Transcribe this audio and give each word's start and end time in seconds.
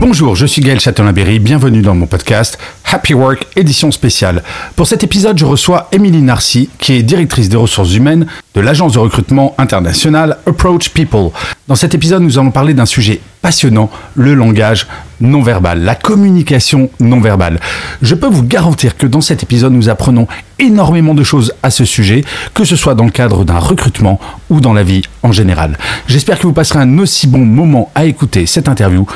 Bonjour, 0.00 0.36
je 0.36 0.46
suis 0.46 0.62
Gaël 0.62 0.78
Châtelain-Berry, 0.78 1.40
bienvenue 1.40 1.82
dans 1.82 1.96
mon 1.96 2.06
podcast 2.06 2.56
Happy 2.84 3.14
Work 3.14 3.48
édition 3.56 3.90
spéciale. 3.90 4.44
Pour 4.76 4.86
cet 4.86 5.02
épisode, 5.02 5.36
je 5.36 5.44
reçois 5.44 5.88
Émilie 5.90 6.22
Narcy, 6.22 6.70
qui 6.78 6.92
est 6.92 7.02
directrice 7.02 7.48
des 7.48 7.56
ressources 7.56 7.92
humaines 7.94 8.28
de 8.54 8.60
l'agence 8.60 8.92
de 8.92 9.00
recrutement 9.00 9.56
internationale 9.58 10.38
Approach 10.46 10.90
People. 10.90 11.30
Dans 11.66 11.74
cet 11.74 11.96
épisode, 11.96 12.22
nous 12.22 12.38
allons 12.38 12.52
parler 12.52 12.74
d'un 12.74 12.86
sujet 12.86 13.20
passionnant, 13.42 13.90
le 14.14 14.34
langage 14.34 14.86
non 15.20 15.42
verbal, 15.42 15.82
la 15.82 15.96
communication 15.96 16.90
non 17.00 17.20
verbale. 17.20 17.58
Je 18.00 18.14
peux 18.14 18.28
vous 18.28 18.44
garantir 18.44 18.96
que 18.96 19.06
dans 19.06 19.20
cet 19.20 19.42
épisode, 19.42 19.72
nous 19.72 19.88
apprenons 19.88 20.28
énormément 20.58 21.14
de 21.14 21.24
choses 21.24 21.54
à 21.62 21.70
ce 21.70 21.84
sujet, 21.84 22.24
que 22.54 22.64
ce 22.64 22.76
soit 22.76 22.94
dans 22.94 23.04
le 23.04 23.10
cadre 23.10 23.44
d'un 23.44 23.58
recrutement 23.58 24.20
ou 24.48 24.60
dans 24.60 24.72
la 24.72 24.84
vie 24.84 25.02
en 25.22 25.32
général. 25.32 25.76
J'espère 26.06 26.38
que 26.38 26.46
vous 26.46 26.52
passerez 26.52 26.78
un 26.78 26.98
aussi 26.98 27.26
bon 27.26 27.44
moment 27.44 27.90
à 27.94 28.04
écouter 28.04 28.46
cette 28.46 28.68
interview 28.68 29.06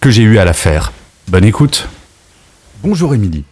que 0.00 0.10
j'ai 0.10 0.22
eu 0.22 0.38
à 0.38 0.46
la 0.46 0.54
faire. 0.54 0.92
Bonne 1.28 1.44
écoute. 1.44 1.86
Bonjour 2.82 3.14
Émilie. 3.14 3.44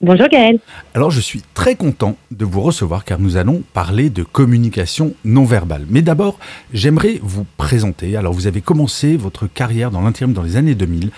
Bonjour 0.00 0.26
Gaël. 0.28 0.58
Alors 0.94 1.12
je 1.12 1.20
suis 1.20 1.42
très 1.54 1.76
content 1.76 2.16
de 2.32 2.44
vous 2.44 2.62
recevoir 2.62 3.04
car 3.04 3.20
nous 3.20 3.36
allons 3.36 3.62
parler 3.72 4.10
de 4.10 4.24
communication 4.24 5.14
non 5.24 5.44
verbale. 5.44 5.86
Mais 5.88 6.02
d'abord, 6.02 6.38
j'aimerais 6.72 7.20
vous 7.22 7.46
présenter. 7.58 8.16
Alors 8.16 8.32
vous 8.32 8.48
avez 8.48 8.60
commencé 8.60 9.16
votre 9.16 9.46
carrière 9.46 9.92
dans 9.92 10.00
l'intérim 10.00 10.32
dans 10.32 10.42
les 10.42 10.56
années 10.56 10.74
2000 10.74 11.10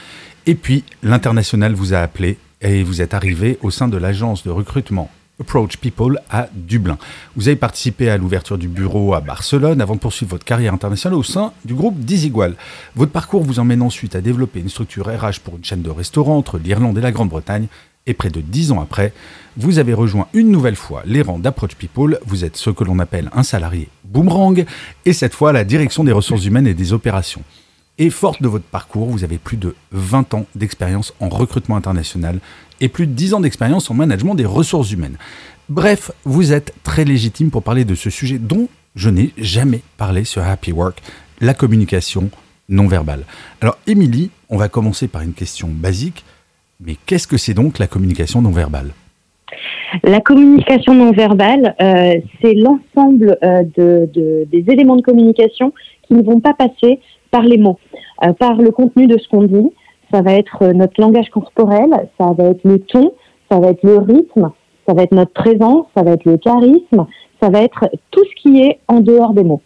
et 0.45 0.57
puis 0.57 0.85
l'international 1.03 1.73
vous 1.73 1.95
a 1.95 1.99
appelé 1.99 2.37
et 2.61 2.83
vous 2.83 3.01
êtes 3.01 3.15
arrivé 3.15 3.59
au 3.63 3.71
sein 3.71 3.89
de 3.89 3.97
l'agence 3.97 4.45
de 4.45 4.51
recrutement 4.51 5.11
Approach 5.43 5.77
People 5.77 6.21
à 6.31 6.49
Dublin. 6.55 6.99
Vous 7.35 7.49
avez 7.49 7.57
participé 7.57 8.09
à 8.09 8.17
l'ouverture 8.17 8.59
du 8.59 8.69
bureau 8.69 9.13
à 9.13 9.21
Barcelone 9.21 9.81
avant 9.81 9.97
de 9.97 10.01
poursuivre 10.01 10.31
votre 10.31 10.45
carrière 10.45 10.73
internationale 10.73 11.19
au 11.19 11.25
sein 11.25 11.53
du 11.65 11.75
groupe 11.75 11.99
Disigual. 11.99 12.55
Votre 12.95 13.11
parcours 13.11 13.43
vous 13.43 13.59
emmène 13.59 13.83
ensuite 13.83 14.15
à 14.15 14.21
développer 14.21 14.61
une 14.61 14.69
structure 14.69 15.07
RH 15.07 15.41
pour 15.43 15.57
une 15.57 15.65
chaîne 15.65 15.83
de 15.83 15.91
restaurants 15.91 16.39
entre 16.39 16.59
l'Irlande 16.59 16.97
et 16.97 17.01
la 17.01 17.11
Grande-Bretagne. 17.11 17.67
Et 18.07 18.15
près 18.15 18.31
de 18.31 18.41
dix 18.41 18.71
ans 18.71 18.81
après, 18.81 19.13
vous 19.57 19.81
avez 19.81 19.95
rejoint 19.95 20.29
une 20.33 20.51
nouvelle 20.51 20.77
fois 20.77 21.03
les 21.05 21.23
rangs 21.23 21.41
d'Approach 21.41 21.75
People. 21.75 22.21
Vous 22.25 22.45
êtes 22.45 22.57
ce 22.57 22.71
que 22.71 22.85
l'on 22.85 23.01
appelle 23.01 23.29
un 23.33 23.43
salarié 23.43 23.89
boomerang 24.05 24.65
et 25.05 25.13
cette 25.13 25.35
fois 25.35 25.53
la 25.53 25.65
direction 25.65 26.05
des 26.05 26.13
ressources 26.13 26.45
humaines 26.45 26.69
et 26.69 26.75
des 26.75 26.93
opérations. 26.93 27.43
Et 28.05 28.11
forte 28.11 28.43
de 28.43 28.49
votre 28.49 28.65
parcours, 28.65 29.07
vous 29.07 29.23
avez 29.23 29.39
plus 29.39 29.57
de 29.57 29.77
20 29.93 30.35
ans 30.35 30.47
d'expérience 30.57 31.15
en 31.21 31.29
recrutement 31.29 31.77
international 31.77 32.41
et 32.81 32.89
plus 32.89 33.07
de 33.07 33.13
10 33.13 33.35
ans 33.35 33.41
d'expérience 33.41 33.93
en 33.93 33.95
management 33.95 34.35
des 34.35 34.45
ressources 34.45 34.91
humaines. 34.91 35.19
Bref, 35.69 36.11
vous 36.25 36.53
êtes 36.53 36.75
très 36.83 37.05
légitime 37.05 37.51
pour 37.53 37.63
parler 37.63 37.85
de 37.85 37.95
ce 37.95 38.11
sujet 38.11 38.39
dont 38.39 38.67
je 38.97 39.09
n'ai 39.09 39.31
jamais 39.39 39.83
parlé 39.99 40.25
sur 40.25 40.43
Happy 40.43 40.73
Work, 40.73 41.01
la 41.41 41.55
communication 41.55 42.29
non 42.69 42.89
verbale. 42.89 43.23
Alors, 43.61 43.79
Émilie, 43.87 44.31
on 44.51 44.57
va 44.57 44.69
commencer 44.69 45.07
par 45.07 45.23
une 45.23 45.33
question 45.33 45.69
basique, 45.69 46.25
mais 46.85 46.97
qu'est-ce 47.07 47.29
que 47.29 47.37
c'est 47.37 47.55
donc 47.55 47.79
la 47.79 47.87
communication 47.87 48.43
non 48.43 48.51
verbale? 48.51 48.91
La 50.03 50.21
communication 50.21 50.93
non 50.95 51.13
verbale, 51.13 51.77
euh, 51.81 52.15
c'est 52.41 52.55
l'ensemble 52.55 53.39
euh, 53.45 53.63
de, 53.77 54.11
de- 54.13 54.49
des 54.51 54.65
éléments 54.73 54.97
de 54.97 55.03
communication 55.03 55.73
qui 56.09 56.15
ne 56.15 56.23
vont 56.23 56.41
pas 56.41 56.55
passer 56.55 56.99
par 57.33 57.43
les 57.43 57.59
mots, 57.59 57.81
euh, 58.23 58.33
par 58.35 58.55
le 58.55 58.71
contenu 58.71 59.09
de 59.09 59.19
ce 59.19 59.27
qu'on 59.29 59.43
dit. 59.43 59.71
Ça 60.13 60.23
va 60.23 60.35
être 60.35 60.63
euh, 60.63 60.73
notre 60.73 61.01
langage 61.01 61.31
corporel, 61.31 61.91
ça 62.21 62.33
va 62.39 62.45
être 62.45 62.63
le 62.63 62.79
ton, 62.79 63.13
ça 63.51 63.59
va 63.59 63.69
être 63.71 63.83
le 63.83 63.99
rythme, 63.99 64.53
ça 64.87 64.95
va 64.95 65.03
être 65.03 65.13
notre 65.13 65.33
présence, 65.33 65.87
ça 65.97 66.05
va 66.05 66.13
être 66.13 66.25
le 66.25 66.37
charisme, 66.37 67.07
ça 67.41 67.49
va 67.49 67.63
être 67.63 67.89
tout 68.13 68.23
ce 68.25 68.43
qui 68.43 68.61
est 68.61 68.79
en 68.87 69.01
dehors 69.01 69.33
des 69.33 69.43
mots. 69.43 69.63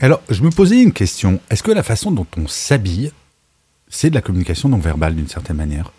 Alors, 0.00 0.20
je 0.28 0.42
me 0.42 0.50
posais 0.50 0.82
une 0.82 0.92
question. 0.92 1.38
Est-ce 1.50 1.62
que 1.62 1.72
la 1.72 1.82
façon 1.82 2.10
dont 2.10 2.26
on 2.36 2.48
s'habille, 2.48 3.12
c'est 3.88 4.10
de 4.10 4.14
la 4.14 4.20
communication 4.20 4.68
non 4.68 4.78
verbale 4.78 5.14
d'une 5.14 5.28
certaine 5.28 5.56
manière? 5.56 5.92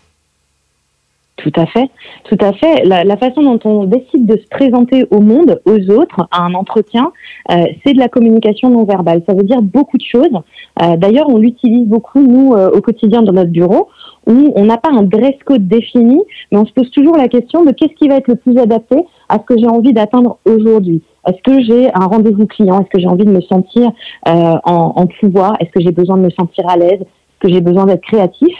Tout 1.38 1.52
à 1.54 1.66
fait, 1.66 1.88
tout 2.24 2.36
à 2.40 2.52
fait. 2.52 2.84
La, 2.84 3.04
la 3.04 3.16
façon 3.16 3.42
dont 3.42 3.60
on 3.64 3.84
décide 3.84 4.26
de 4.26 4.36
se 4.36 4.46
présenter 4.50 5.06
au 5.12 5.20
monde, 5.20 5.60
aux 5.66 5.90
autres, 5.92 6.26
à 6.32 6.42
un 6.42 6.52
entretien, 6.54 7.12
euh, 7.52 7.64
c'est 7.86 7.92
de 7.94 7.98
la 8.00 8.08
communication 8.08 8.70
non 8.70 8.82
verbale. 8.82 9.22
Ça 9.28 9.34
veut 9.34 9.44
dire 9.44 9.62
beaucoup 9.62 9.98
de 9.98 10.04
choses. 10.04 10.36
Euh, 10.82 10.96
D'ailleurs, 10.96 11.28
on 11.28 11.38
l'utilise 11.38 11.86
beaucoup 11.86 12.20
nous 12.20 12.54
euh, 12.54 12.70
au 12.70 12.80
quotidien 12.80 13.22
dans 13.22 13.32
notre 13.32 13.50
bureau, 13.50 13.86
où 14.26 14.52
on 14.56 14.64
n'a 14.64 14.78
pas 14.78 14.90
un 14.90 15.04
dress 15.04 15.36
code 15.44 15.68
défini, 15.68 16.20
mais 16.50 16.58
on 16.58 16.66
se 16.66 16.72
pose 16.72 16.90
toujours 16.90 17.16
la 17.16 17.28
question 17.28 17.64
de 17.64 17.70
qu'est-ce 17.70 17.94
qui 17.94 18.08
va 18.08 18.16
être 18.16 18.26
le 18.26 18.34
plus 18.34 18.58
adapté 18.58 18.96
à 19.28 19.38
ce 19.38 19.44
que 19.44 19.56
j'ai 19.56 19.68
envie 19.68 19.92
d'atteindre 19.92 20.38
aujourd'hui. 20.44 21.02
Est-ce 21.24 21.40
que 21.42 21.62
j'ai 21.62 21.88
un 21.94 22.06
rendez-vous 22.06 22.46
client? 22.46 22.80
Est-ce 22.80 22.90
que 22.90 22.98
j'ai 22.98 23.06
envie 23.06 23.24
de 23.24 23.30
me 23.30 23.42
sentir 23.42 23.92
en, 24.26 24.60
en 24.64 25.06
pouvoir? 25.20 25.54
Est-ce 25.60 25.70
que 25.70 25.80
j'ai 25.80 25.92
besoin 25.92 26.16
de 26.16 26.22
me 26.22 26.30
sentir 26.30 26.68
à 26.68 26.76
l'aise? 26.76 27.00
Est-ce 27.00 27.40
que 27.40 27.48
j'ai 27.48 27.60
besoin 27.60 27.86
d'être 27.86 28.02
créatif? 28.02 28.58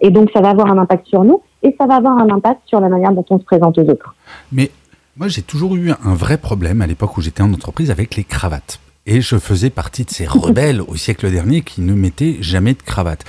Et 0.00 0.10
donc, 0.10 0.30
ça 0.34 0.40
va 0.40 0.50
avoir 0.50 0.70
un 0.70 0.78
impact 0.78 1.06
sur 1.06 1.24
nous 1.24 1.40
et 1.62 1.74
ça 1.78 1.86
va 1.86 1.96
avoir 1.96 2.18
un 2.18 2.28
impact 2.30 2.60
sur 2.66 2.80
la 2.80 2.88
manière 2.88 3.12
dont 3.12 3.24
on 3.30 3.38
se 3.38 3.44
présente 3.44 3.78
aux 3.78 3.88
autres. 3.88 4.14
Mais 4.52 4.70
moi, 5.16 5.28
j'ai 5.28 5.42
toujours 5.42 5.74
eu 5.76 5.90
un 5.90 6.14
vrai 6.14 6.38
problème 6.38 6.80
à 6.80 6.86
l'époque 6.86 7.16
où 7.16 7.20
j'étais 7.20 7.42
en 7.42 7.52
entreprise 7.52 7.90
avec 7.90 8.16
les 8.16 8.24
cravates. 8.24 8.80
Et 9.06 9.20
je 9.20 9.36
faisais 9.36 9.70
partie 9.70 10.04
de 10.04 10.10
ces 10.10 10.26
rebelles 10.28 10.80
au 10.80 10.96
siècle 10.96 11.30
dernier 11.30 11.62
qui 11.62 11.80
ne 11.80 11.94
mettaient 11.94 12.36
jamais 12.40 12.74
de 12.74 12.82
cravate. 12.82 13.24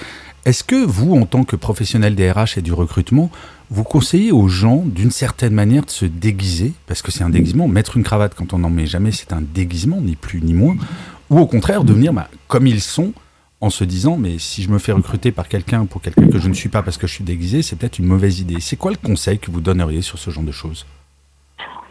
Est-ce 0.46 0.64
que 0.64 0.86
vous, 0.86 1.16
en 1.16 1.26
tant 1.26 1.44
que 1.44 1.56
professionnel 1.56 2.16
des 2.16 2.32
RH 2.32 2.58
et 2.58 2.62
du 2.62 2.74
recrutement, 2.74 3.30
vous 3.70 3.84
conseillez 3.84 4.32
aux 4.32 4.48
gens, 4.48 4.84
d'une 4.86 5.12
certaine 5.12 5.54
manière, 5.54 5.86
de 5.86 5.90
se 5.90 6.06
déguiser? 6.06 6.74
Parce 6.88 7.02
que 7.02 7.12
c'est 7.12 7.24
un 7.24 7.30
déguisement. 7.30 7.68
Mettre 7.68 7.98
une 7.98 8.04
cravate 8.04 8.34
quand 8.36 8.54
on 8.54 8.60
n'en 8.60 8.70
met 8.70 8.86
jamais, 8.86 9.12
c'est 9.12 9.34
un 9.34 9.42
déguisement, 9.42 10.00
ni 10.02 10.16
plus 10.16 10.42
ni 10.42 10.54
moins. 10.54 10.76
Ou 11.30 11.40
au 11.40 11.46
contraire, 11.46 11.84
de 11.84 11.94
venir 11.94 12.14
bah, 12.14 12.30
comme 12.48 12.68
ils 12.68 12.82
sont, 12.82 13.14
en 13.62 13.70
se 13.70 13.84
disant, 13.84 14.16
mais 14.18 14.38
si 14.38 14.62
je 14.62 14.70
me 14.70 14.78
fais 14.80 14.94
recruter 14.94 15.32
par 15.32 15.48
quelqu'un 15.50 15.86
pour 15.86 16.02
quelqu'un 16.02 16.28
que 16.30 16.40
je 16.40 16.48
ne 16.48 16.54
suis 16.54 16.70
pas 16.70 16.82
parce 16.82 16.98
que 16.98 17.08
je 17.08 17.14
suis 17.14 17.24
déguisé, 17.26 17.62
c'est 17.62 17.78
peut-être 17.78 18.00
une 18.00 18.06
mauvaise 18.06 18.40
idée. 18.40 18.56
C'est 18.60 18.78
quoi 18.78 18.92
le 18.92 18.98
conseil 18.98 19.38
que 19.38 19.52
vous 19.52 19.60
donneriez 19.62 20.02
sur 20.02 20.18
ce 20.18 20.30
genre 20.32 20.44
de 20.46 20.52
choses? 20.52 20.86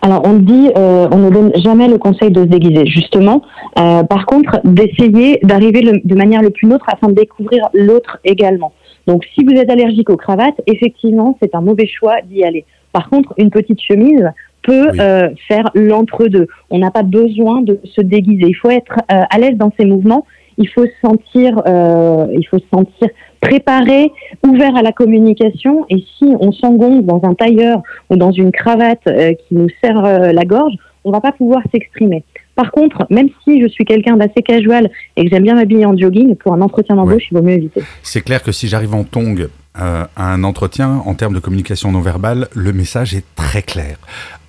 Alors, 0.00 0.22
on 0.24 0.34
dit, 0.34 0.70
euh, 0.76 1.08
on 1.10 1.18
ne 1.18 1.28
donne 1.28 1.52
jamais 1.56 1.88
le 1.88 1.98
conseil 1.98 2.30
de 2.30 2.42
se 2.42 2.46
déguiser, 2.46 2.86
justement. 2.86 3.42
Euh, 3.78 4.02
par 4.04 4.26
contre, 4.26 4.60
d'essayer 4.64 5.40
d'arriver 5.42 6.00
de 6.02 6.14
manière 6.14 6.40
le 6.40 6.50
plus 6.50 6.68
neutre 6.68 6.86
afin 6.88 7.08
de 7.08 7.14
découvrir 7.14 7.68
l'autre 7.74 8.18
également. 8.24 8.72
Donc, 9.06 9.26
si 9.34 9.44
vous 9.44 9.50
êtes 9.52 9.68
allergique 9.68 10.08
aux 10.08 10.16
cravates, 10.16 10.60
effectivement, 10.66 11.36
c'est 11.42 11.54
un 11.54 11.60
mauvais 11.60 11.86
choix 11.88 12.22
d'y 12.22 12.44
aller. 12.44 12.64
Par 12.92 13.10
contre, 13.10 13.34
une 13.38 13.50
petite 13.50 13.80
chemise 13.80 14.24
peut 14.62 14.88
Oui. 14.92 14.98
euh, 15.00 15.30
faire 15.48 15.68
l'entre-deux. 15.74 16.46
On 16.70 16.78
n'a 16.78 16.90
pas 16.90 17.02
besoin 17.02 17.60
de 17.62 17.80
se 17.84 18.00
déguiser. 18.00 18.46
Il 18.48 18.54
faut 18.56 18.70
être 18.70 18.98
à 19.08 19.38
l'aise 19.38 19.56
dans 19.56 19.72
ses 19.78 19.84
mouvements. 19.84 20.26
Il 20.58 20.68
faut 20.68 20.84
se 20.84 20.92
sentir, 21.00 21.62
euh, 21.66 22.26
il 22.32 22.46
faut 22.46 22.58
se 22.58 22.68
sentir 22.72 23.08
préparé, 23.40 24.12
ouvert 24.46 24.76
à 24.76 24.82
la 24.82 24.92
communication. 24.92 25.86
Et 25.88 26.04
si 26.18 26.34
on 26.40 26.52
s'engonce 26.52 27.04
dans 27.04 27.20
un 27.24 27.34
tailleur 27.34 27.82
ou 28.10 28.16
dans 28.16 28.32
une 28.32 28.52
cravate 28.52 29.06
euh, 29.06 29.32
qui 29.34 29.54
nous 29.54 29.68
serre 29.82 30.04
euh, 30.04 30.32
la 30.32 30.44
gorge, 30.44 30.74
on 31.04 31.10
va 31.10 31.20
pas 31.20 31.32
pouvoir 31.32 31.62
s'exprimer. 31.72 32.24
Par 32.54 32.72
contre, 32.72 33.06
même 33.08 33.28
si 33.44 33.60
je 33.62 33.68
suis 33.68 33.84
quelqu'un 33.84 34.16
d'assez 34.16 34.42
casual 34.42 34.90
et 35.16 35.24
que 35.24 35.30
j'aime 35.30 35.44
bien 35.44 35.54
m'habiller 35.54 35.86
en 35.86 35.96
jogging, 35.96 36.34
pour 36.34 36.52
un 36.52 36.60
entretien 36.60 36.96
d'embauche, 36.96 37.22
il 37.30 37.36
vaut 37.36 37.42
mieux 37.42 37.54
éviter. 37.54 37.82
C'est 38.02 38.20
clair 38.20 38.42
que 38.42 38.50
si 38.50 38.66
j'arrive 38.66 38.94
en 38.94 39.04
tongue 39.04 39.48
euh, 39.80 40.04
à 40.16 40.32
un 40.32 40.42
entretien, 40.42 41.02
en 41.06 41.14
termes 41.14 41.34
de 41.34 41.38
communication 41.38 41.92
non 41.92 42.00
verbale, 42.00 42.48
le 42.54 42.72
message 42.72 43.14
est 43.14 43.24
très 43.36 43.62
clair. 43.62 43.96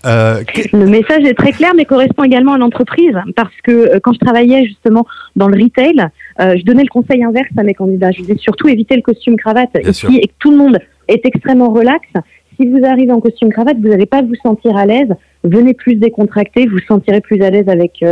Euh, 0.05 0.43
Le 0.73 0.85
message 0.85 1.23
est 1.25 1.33
très 1.33 1.51
clair, 1.51 1.71
mais 1.75 1.85
correspond 1.85 2.23
également 2.23 2.53
à 2.53 2.57
l'entreprise, 2.57 3.15
parce 3.35 3.53
que 3.63 3.71
euh, 3.71 3.99
quand 4.01 4.13
je 4.13 4.19
travaillais 4.19 4.65
justement 4.65 5.05
dans 5.35 5.47
le 5.47 5.61
retail, 5.61 6.07
euh, 6.39 6.55
je 6.57 6.63
donnais 6.63 6.83
le 6.83 6.89
conseil 6.89 7.23
inverse 7.23 7.49
à 7.57 7.63
mes 7.63 7.73
candidats. 7.73 8.11
Je 8.11 8.21
disais 8.21 8.37
surtout 8.37 8.67
éviter 8.69 8.95
le 8.95 9.01
costume 9.01 9.35
cravate 9.35 9.71
Bien 9.73 9.89
ici 9.89 9.93
sûr. 9.99 10.09
et 10.11 10.27
que 10.27 10.33
tout 10.39 10.51
le 10.51 10.57
monde 10.57 10.79
est 11.07 11.25
extrêmement 11.25 11.69
relax. 11.69 12.07
Si 12.59 12.67
vous 12.67 12.83
arrivez 12.85 13.11
en 13.11 13.19
costume 13.21 13.51
cravate, 13.51 13.77
vous 13.81 13.87
n'allez 13.89 14.05
pas 14.05 14.21
vous 14.21 14.35
sentir 14.43 14.75
à 14.77 14.85
l'aise. 14.85 15.09
Venez 15.43 15.73
plus 15.73 15.95
décontracté, 15.95 16.65
vous 16.65 16.73
vous 16.77 16.85
sentirez 16.87 17.21
plus 17.21 17.41
à 17.41 17.49
l'aise 17.49 17.67
avec 17.69 18.03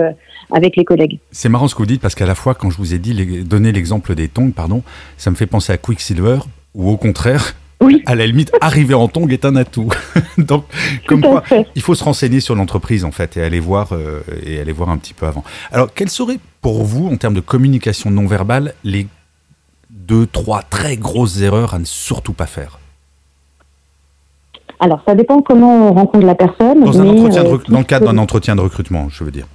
avec 0.51 0.78
les 0.78 0.86
collègues. 0.86 1.19
C'est 1.31 1.50
marrant 1.50 1.68
ce 1.68 1.75
que 1.75 1.80
vous 1.80 1.86
dites 1.86 2.01
parce 2.01 2.16
qu'à 2.16 2.25
la 2.25 2.36
fois, 2.36 2.54
quand 2.56 2.69
je 2.69 2.78
vous 2.78 2.94
ai 2.94 2.98
dit 3.00 3.12
les- 3.12 3.44
donner 3.44 3.74
l'exemple 3.74 4.16
des 4.16 4.30
tongs, 4.30 4.51
pardon, 4.51 4.84
ça 5.18 5.30
me 5.31 5.36
fait 5.36 5.45
penser 5.45 5.74
à 5.74 5.78
Quicksilver 5.78 6.38
ou 6.74 6.89
au 6.89 6.95
contraire 6.95 7.56
Oui. 7.81 8.01
À 8.06 8.15
la 8.15 8.25
limite, 8.25 8.51
arriver 8.59 8.95
en 8.95 9.07
tongs 9.07 9.29
est 9.29 9.45
un 9.45 9.56
atout. 9.56 9.89
Donc, 10.38 10.65
comme 11.07 11.21
quoi, 11.21 11.41
fait. 11.41 11.68
il 11.75 11.81
faut 11.81 11.94
se 11.94 12.03
renseigner 12.03 12.39
sur 12.39 12.56
l'entreprise 12.56 13.06
en 13.06 13.12
fait 13.12 13.38
et 13.38 13.44
aller 13.44 13.59
voir 13.59 13.89
euh, 13.91 14.21
et 14.44 14.59
aller 14.59 14.71
voir 14.71 14.89
un 14.89 14.97
petit 14.97 15.13
peu 15.13 15.27
avant. 15.27 15.44
Alors, 15.71 15.94
quels 15.94 16.09
seraient 16.09 16.39
pour 16.62 16.83
vous, 16.83 17.07
en 17.07 17.18
termes 17.18 17.35
de 17.35 17.41
communication 17.41 18.09
non 18.09 18.25
verbale, 18.25 18.74
les 18.83 19.07
deux, 19.91 20.25
trois 20.25 20.63
très 20.63 20.97
grosses 20.97 21.41
erreurs 21.41 21.75
à 21.75 21.79
ne 21.79 21.85
surtout 21.85 22.33
pas 22.33 22.47
faire? 22.47 22.79
Alors, 24.79 25.01
ça 25.07 25.15
dépend 25.15 25.41
comment 25.41 25.89
on 25.89 25.94
rencontre 25.94 26.25
la 26.25 26.35
personne. 26.35 26.83
dans, 26.83 26.91
mais, 26.91 27.38
euh, 27.38 27.57
dans 27.68 27.79
le 27.79 27.83
cadre 27.83 28.06
d'un 28.12 28.18
entretien 28.18 28.56
de 28.56 28.62
recrutement, 28.62 29.07
je 29.09 29.24
veux 29.24 29.31
dire. 29.31 29.47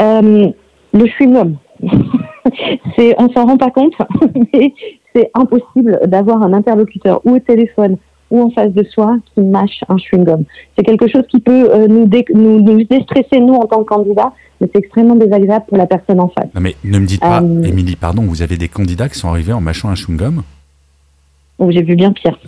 Euh, 0.00 0.50
le 0.92 1.04
chewing-gum. 1.06 1.56
on 3.18 3.32
s'en 3.32 3.46
rend 3.46 3.56
pas 3.56 3.70
compte, 3.70 3.94
mais 4.52 4.74
c'est 5.14 5.30
impossible 5.34 6.00
d'avoir 6.06 6.42
un 6.42 6.52
interlocuteur 6.52 7.20
ou 7.24 7.36
au 7.36 7.38
téléphone 7.38 7.96
ou 8.30 8.42
en 8.42 8.50
face 8.50 8.72
de 8.72 8.84
soi 8.84 9.16
qui 9.34 9.40
mâche 9.40 9.80
un 9.88 9.96
chewing-gum. 9.96 10.44
C'est 10.78 10.84
quelque 10.84 11.08
chose 11.08 11.24
qui 11.28 11.40
peut 11.40 11.68
euh, 11.74 11.88
nous, 11.88 12.06
dé- 12.06 12.24
nous, 12.32 12.62
nous 12.62 12.84
déstresser, 12.84 13.40
nous, 13.40 13.54
en 13.54 13.66
tant 13.66 13.80
que 13.82 13.88
candidats, 13.88 14.32
mais 14.60 14.68
c'est 14.72 14.78
extrêmement 14.78 15.16
désagréable 15.16 15.64
pour 15.68 15.76
la 15.78 15.86
personne 15.86 16.20
en 16.20 16.28
face. 16.28 16.46
Non 16.54 16.60
mais 16.60 16.76
ne 16.84 16.98
me 17.00 17.06
dites 17.06 17.20
pas, 17.20 17.42
Euh, 17.42 17.62
Émilie, 17.64 17.96
pardon, 17.96 18.22
vous 18.22 18.42
avez 18.42 18.56
des 18.56 18.68
candidats 18.68 19.08
qui 19.08 19.18
sont 19.18 19.28
arrivés 19.28 19.52
en 19.52 19.60
mâchant 19.60 19.88
un 19.88 19.94
chewing-gum? 19.94 20.42
Donc, 21.58 21.72
j'ai 21.72 21.82
vu 21.82 21.94
bien 21.96 22.12
pire. 22.12 22.38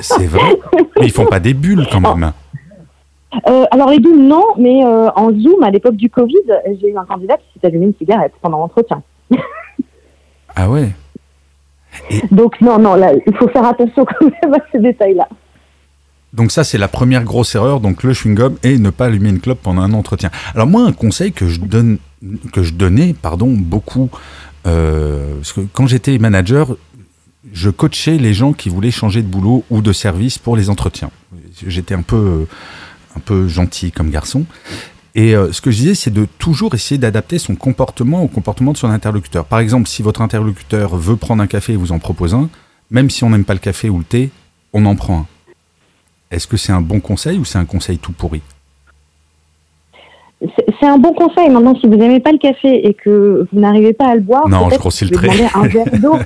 C'est 0.00 0.24
vrai? 0.26 0.56
Mais 0.98 1.06
ils 1.06 1.12
font 1.12 1.26
pas 1.26 1.38
des 1.38 1.54
bulles 1.54 1.86
quand 1.92 2.00
même. 2.00 2.32
Euh, 3.48 3.64
alors 3.70 3.90
les 3.90 3.98
doubles, 3.98 4.22
non, 4.22 4.42
mais 4.56 4.82
euh, 4.82 5.10
en 5.14 5.30
Zoom, 5.30 5.62
à 5.62 5.70
l'époque 5.70 5.96
du 5.96 6.08
Covid, 6.08 6.38
j'ai 6.80 6.88
eu 6.90 6.96
un 6.96 7.04
candidat 7.04 7.36
qui 7.36 7.58
s'est 7.60 7.66
allumé 7.66 7.86
une 7.86 7.94
cigarette 7.94 8.32
pendant 8.40 8.56
l'entretien. 8.58 9.02
Ah 10.54 10.70
ouais? 10.70 10.88
Donc 12.30 12.60
non, 12.60 12.78
non, 12.78 12.94
là, 12.94 13.12
il 13.26 13.36
faut 13.36 13.48
faire 13.48 13.64
attention 13.64 14.04
quand 14.04 14.26
même 14.42 14.54
à 14.54 14.58
ces 14.72 14.78
détails-là. 14.78 15.28
Donc 16.32 16.52
ça, 16.52 16.64
c'est 16.64 16.78
la 16.78 16.88
première 16.88 17.24
grosse 17.24 17.54
erreur, 17.54 17.80
donc 17.80 18.02
le 18.02 18.12
chewing-gum 18.12 18.56
et 18.62 18.78
ne 18.78 18.90
pas 18.90 19.06
allumer 19.06 19.30
une 19.30 19.40
clope 19.40 19.60
pendant 19.62 19.82
un 19.82 19.92
entretien. 19.94 20.30
Alors 20.54 20.66
moi, 20.66 20.82
un 20.82 20.92
conseil 20.92 21.32
que 21.32 21.48
je 21.48 21.60
donne, 21.60 21.98
que 22.52 22.62
je 22.62 22.74
donnais, 22.74 23.14
pardon, 23.14 23.48
beaucoup, 23.48 24.10
euh, 24.66 25.36
parce 25.36 25.54
que 25.54 25.62
quand 25.72 25.86
j'étais 25.86 26.18
manager, 26.18 26.76
je 27.52 27.70
coachais 27.70 28.18
les 28.18 28.34
gens 28.34 28.52
qui 28.52 28.68
voulaient 28.68 28.90
changer 28.90 29.22
de 29.22 29.28
boulot 29.28 29.64
ou 29.70 29.80
de 29.80 29.92
service 29.92 30.36
pour 30.36 30.56
les 30.56 30.68
entretiens. 30.68 31.10
J'étais 31.66 31.94
un 31.94 32.02
peu, 32.02 32.46
un 33.16 33.20
peu 33.20 33.48
gentil 33.48 33.92
comme 33.92 34.10
garçon. 34.10 34.44
Et 35.18 35.34
euh, 35.34 35.50
ce 35.50 35.62
que 35.62 35.70
je 35.70 35.78
disais, 35.78 35.94
c'est 35.94 36.12
de 36.12 36.26
toujours 36.38 36.74
essayer 36.74 36.98
d'adapter 36.98 37.38
son 37.38 37.54
comportement 37.56 38.22
au 38.22 38.28
comportement 38.28 38.72
de 38.72 38.76
son 38.76 38.90
interlocuteur. 38.90 39.46
Par 39.46 39.60
exemple, 39.60 39.88
si 39.88 40.02
votre 40.02 40.20
interlocuteur 40.20 40.94
veut 40.94 41.16
prendre 41.16 41.42
un 41.42 41.46
café 41.46 41.72
et 41.72 41.76
vous 41.76 41.90
en 41.90 41.98
propose 41.98 42.34
un, 42.34 42.50
même 42.90 43.08
si 43.08 43.24
on 43.24 43.30
n'aime 43.30 43.46
pas 43.46 43.54
le 43.54 43.58
café 43.58 43.88
ou 43.88 43.96
le 43.98 44.04
thé, 44.04 44.30
on 44.74 44.84
en 44.84 44.94
prend 44.94 45.20
un. 45.20 45.26
Est-ce 46.30 46.46
que 46.46 46.58
c'est 46.58 46.72
un 46.72 46.82
bon 46.82 47.00
conseil 47.00 47.38
ou 47.38 47.46
c'est 47.46 47.56
un 47.58 47.64
conseil 47.64 47.96
tout 47.96 48.12
pourri? 48.12 48.42
C'est 50.42 50.86
un 50.86 50.98
bon 50.98 51.14
conseil. 51.14 51.48
Maintenant, 51.48 51.74
si 51.80 51.86
vous 51.86 51.96
n'aimez 51.96 52.20
pas 52.20 52.32
le 52.32 52.38
café 52.38 52.86
et 52.86 52.92
que 52.92 53.48
vous 53.50 53.58
n'arrivez 53.58 53.94
pas 53.94 54.08
à 54.08 54.14
le 54.16 54.20
boire, 54.20 54.46
Non, 54.50 54.68
je 54.68 54.76
grossis 54.76 55.06
le 55.06 55.12
trait. 55.12 55.30
un 55.54 55.66
verre 55.66 55.98
d'eau. 55.98 56.18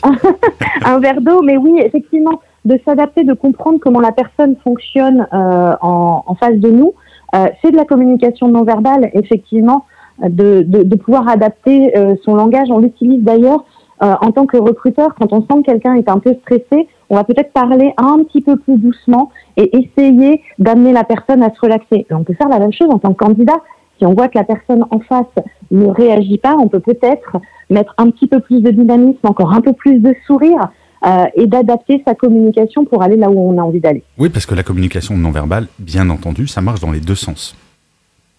Un 0.86 0.98
verre 1.00 1.20
d'eau, 1.20 1.42
mais 1.42 1.58
oui, 1.58 1.78
effectivement, 1.84 2.40
de 2.64 2.80
s'adapter, 2.86 3.24
de 3.24 3.34
comprendre 3.34 3.78
comment 3.78 4.00
la 4.00 4.12
personne 4.12 4.56
fonctionne 4.64 5.26
euh, 5.34 5.76
en, 5.82 6.24
en 6.26 6.34
face 6.34 6.56
de 6.56 6.70
nous, 6.70 6.94
c'est 7.32 7.70
de 7.70 7.76
la 7.76 7.84
communication 7.84 8.48
non 8.48 8.62
verbale, 8.64 9.10
effectivement, 9.12 9.84
euh, 10.24 10.62
de 10.64 10.96
pouvoir 10.96 11.28
adapter 11.28 11.96
euh, 11.96 12.16
son 12.24 12.34
langage. 12.34 12.68
On 12.70 12.78
l'utilise 12.78 13.22
d'ailleurs 13.22 13.64
euh, 14.02 14.14
en 14.20 14.32
tant 14.32 14.46
que 14.46 14.56
recruteur, 14.56 15.14
quand 15.14 15.32
on 15.32 15.42
sent 15.42 15.62
que 15.62 15.70
quelqu'un 15.70 15.94
est 15.94 16.08
un 16.08 16.18
peu 16.18 16.34
stressé, 16.42 16.88
on 17.10 17.16
va 17.16 17.24
peut-être 17.24 17.52
parler 17.52 17.92
un 17.96 18.18
petit 18.24 18.40
peu 18.40 18.56
plus 18.56 18.78
doucement 18.78 19.30
et 19.56 19.76
essayer 19.76 20.42
d'amener 20.58 20.92
la 20.92 21.04
personne 21.04 21.42
à 21.42 21.52
se 21.52 21.60
relaxer. 21.60 22.06
Et 22.08 22.14
on 22.14 22.24
peut 22.24 22.34
faire 22.34 22.48
la 22.48 22.58
même 22.58 22.72
chose 22.72 22.88
en 22.90 22.98
tant 22.98 23.12
que 23.12 23.24
candidat. 23.24 23.60
Si 23.98 24.06
on 24.06 24.14
voit 24.14 24.28
que 24.28 24.38
la 24.38 24.44
personne 24.44 24.84
en 24.90 25.00
face 25.00 25.26
ne 25.70 25.86
réagit 25.86 26.38
pas, 26.38 26.56
on 26.56 26.68
peut 26.68 26.80
peut-être 26.80 27.36
mettre 27.70 27.94
un 27.98 28.10
petit 28.10 28.26
peu 28.26 28.40
plus 28.40 28.60
de 28.60 28.70
dynamisme, 28.70 29.18
encore 29.24 29.52
un 29.52 29.60
peu 29.60 29.72
plus 29.72 29.98
de 29.98 30.14
sourire 30.26 30.70
euh, 31.06 31.24
et 31.34 31.46
d'adapter 31.46 32.02
sa 32.06 32.14
communication 32.14 32.84
pour 32.84 33.02
aller 33.02 33.16
là 33.16 33.30
où 33.30 33.38
on 33.38 33.58
a 33.58 33.62
envie 33.62 33.80
d'aller. 33.80 34.02
Oui, 34.18 34.28
parce 34.28 34.46
que 34.46 34.54
la 34.54 34.62
communication 34.62 35.16
non 35.16 35.30
verbale, 35.30 35.68
bien 35.78 36.08
entendu, 36.10 36.46
ça 36.46 36.60
marche 36.60 36.80
dans 36.80 36.90
les 36.90 37.00
deux 37.00 37.14
sens. 37.14 37.56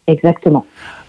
Exactement. 0.07 0.65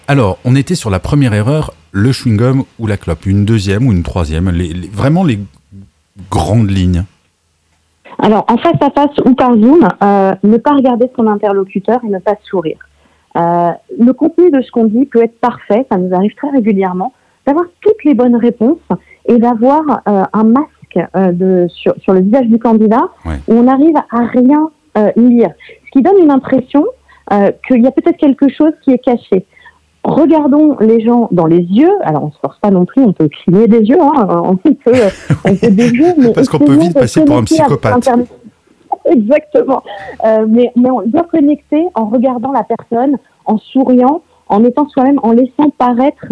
Alors, 0.08 0.38
on 0.44 0.54
était 0.56 0.74
sur 0.74 0.90
la 0.90 0.98
première 0.98 1.32
erreur, 1.34 1.72
le 1.92 2.10
chewing-gum 2.12 2.64
ou 2.78 2.86
la 2.86 2.96
clope. 2.96 3.26
Une 3.26 3.44
deuxième 3.44 3.86
ou 3.86 3.92
une 3.92 4.02
troisième, 4.02 4.50
les- 4.50 4.72
les- 4.72 4.88
vraiment 4.88 5.24
les 5.24 5.38
grandes 6.30 6.70
lignes. 6.70 7.04
Alors, 8.18 8.44
en 8.48 8.58
face 8.58 8.80
à 8.82 8.90
face 8.90 9.16
ou 9.24 9.34
par 9.34 9.54
Zoom, 9.56 9.88
euh, 10.02 10.34
ne 10.42 10.56
pas 10.58 10.72
regarder 10.74 11.06
son 11.16 11.26
interlocuteur 11.26 12.00
et 12.04 12.08
ne 12.08 12.18
pas 12.18 12.34
sourire. 12.44 12.78
Euh, 13.36 13.70
le 13.98 14.12
contenu 14.12 14.50
de 14.50 14.60
ce 14.60 14.70
qu'on 14.72 14.84
dit 14.84 15.06
peut 15.06 15.22
être 15.22 15.38
parfait, 15.40 15.86
ça 15.90 15.96
nous 15.96 16.14
arrive 16.14 16.34
très 16.34 16.50
régulièrement, 16.50 17.12
d'avoir 17.46 17.64
toutes 17.80 18.02
les 18.04 18.14
bonnes 18.14 18.36
réponses 18.36 18.78
et 19.26 19.38
d'avoir 19.38 19.82
euh, 20.08 20.24
un 20.32 20.44
masque 20.44 20.68
euh, 20.96 21.32
de, 21.32 21.66
sur, 21.68 21.94
sur 22.02 22.12
le 22.12 22.20
visage 22.20 22.46
du 22.46 22.58
candidat 22.58 23.08
Ouais. 23.24 23.36
où 23.48 23.54
on 23.54 23.66
arrive 23.68 23.96
à 23.96 24.26
rien 24.26 24.70
euh, 24.98 25.10
lire. 25.16 25.50
Ce 25.86 25.90
qui 25.92 26.02
donne 26.02 26.18
une 26.22 26.30
impression 26.30 26.84
euh, 27.32 27.52
qu'il 27.66 27.82
y 27.82 27.86
a 27.86 27.90
peut-être 27.90 28.16
quelque 28.16 28.48
chose 28.48 28.72
qui 28.82 28.90
est 28.90 28.98
caché. 28.98 29.46
Regardons 30.02 30.76
les 30.80 31.00
gens 31.00 31.28
dans 31.30 31.46
les 31.46 31.60
yeux. 31.60 31.92
Alors, 32.02 32.24
on 32.24 32.32
se 32.32 32.38
force 32.38 32.58
pas 32.58 32.70
non 32.70 32.86
plus, 32.86 33.02
on 33.02 33.12
peut 33.12 33.28
cligner 33.28 33.68
des 33.68 33.80
yeux, 33.80 34.00
hein, 34.00 34.42
on 34.44 34.56
peut, 34.56 34.74
on 35.44 35.54
peut 35.54 35.70
des 35.70 35.90
yeux, 35.90 36.14
mais 36.18 36.32
Parce 36.32 36.48
qu'on 36.48 36.58
peut 36.58 36.76
vite 36.76 36.94
passer 36.94 37.24
pour 37.24 37.36
un 37.36 37.44
psychopathe. 37.44 38.08
Exactement. 39.04 39.82
Mais, 40.48 40.72
mais 40.76 40.90
on 40.90 41.02
doit 41.06 41.24
connecter 41.30 41.84
en 41.94 42.06
regardant 42.06 42.52
la 42.52 42.64
personne, 42.64 43.16
en 43.44 43.58
souriant, 43.58 44.22
en 44.48 44.64
étant 44.64 44.88
soi-même, 44.88 45.20
en 45.22 45.32
laissant 45.32 45.70
paraître 45.78 46.26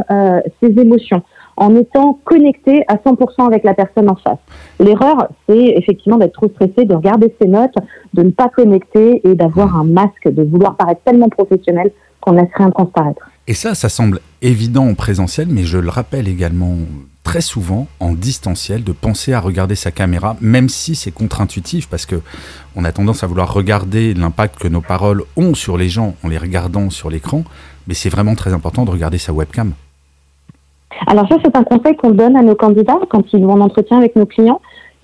ses 0.60 0.80
émotions, 0.80 1.22
en 1.58 1.74
étant 1.74 2.18
connecté 2.24 2.84
à 2.88 2.96
100% 2.96 3.46
avec 3.46 3.64
la 3.64 3.74
personne 3.74 4.08
en 4.08 4.14
face. 4.14 4.38
L'erreur, 4.78 5.28
c'est 5.48 5.74
effectivement 5.76 6.16
d'être 6.16 6.34
trop 6.34 6.48
stressé, 6.48 6.84
de 6.84 6.94
regarder 6.94 7.34
ses 7.40 7.48
notes, 7.48 7.74
de 8.14 8.22
ne 8.22 8.30
pas 8.30 8.48
connecter 8.48 9.20
et 9.28 9.34
d'avoir 9.34 9.76
un 9.76 9.84
masque, 9.84 10.28
de 10.28 10.42
vouloir 10.44 10.76
paraître 10.76 11.02
tellement 11.04 11.28
professionnel 11.28 11.90
qu'on 12.20 12.32
laisse 12.32 12.48
rien 12.54 12.70
transparaître. 12.70 13.28
Et 13.48 13.54
ça, 13.54 13.74
ça 13.74 13.88
semble 13.88 14.20
évident 14.40 14.86
en 14.86 14.94
présentiel, 14.94 15.48
mais 15.50 15.64
je 15.64 15.78
le 15.78 15.88
rappelle 15.88 16.28
également 16.28 16.76
très 17.24 17.40
souvent 17.40 17.88
en 17.98 18.12
distanciel 18.12 18.84
de 18.84 18.92
penser 18.92 19.32
à 19.32 19.40
regarder 19.40 19.74
sa 19.74 19.90
caméra, 19.90 20.36
même 20.40 20.68
si 20.68 20.94
c'est 20.94 21.10
contre-intuitif, 21.10 21.88
parce 21.88 22.06
que 22.06 22.22
on 22.76 22.84
a 22.84 22.92
tendance 22.92 23.24
à 23.24 23.26
vouloir 23.26 23.52
regarder 23.52 24.14
l'impact 24.14 24.58
que 24.58 24.68
nos 24.68 24.80
paroles 24.80 25.24
ont 25.36 25.54
sur 25.54 25.76
les 25.76 25.88
gens 25.88 26.14
en 26.22 26.28
les 26.28 26.38
regardant 26.38 26.88
sur 26.88 27.10
l'écran, 27.10 27.42
mais 27.86 27.94
c'est 27.94 28.10
vraiment 28.10 28.34
très 28.34 28.52
important 28.52 28.84
de 28.84 28.90
regarder 28.90 29.18
sa 29.18 29.32
webcam. 29.32 29.72
Alors 31.06 31.28
ça, 31.28 31.36
c'est 31.44 31.56
un 31.56 31.64
conseil 31.64 31.96
qu'on 31.96 32.10
donne 32.10 32.36
à 32.36 32.42
nos 32.42 32.54
candidats 32.54 32.98
quand 33.08 33.32
ils 33.32 33.44
vont 33.44 33.52
en 33.52 33.60
entretien 33.60 33.98
avec 33.98 34.16
nos 34.16 34.26
clients, 34.26 34.60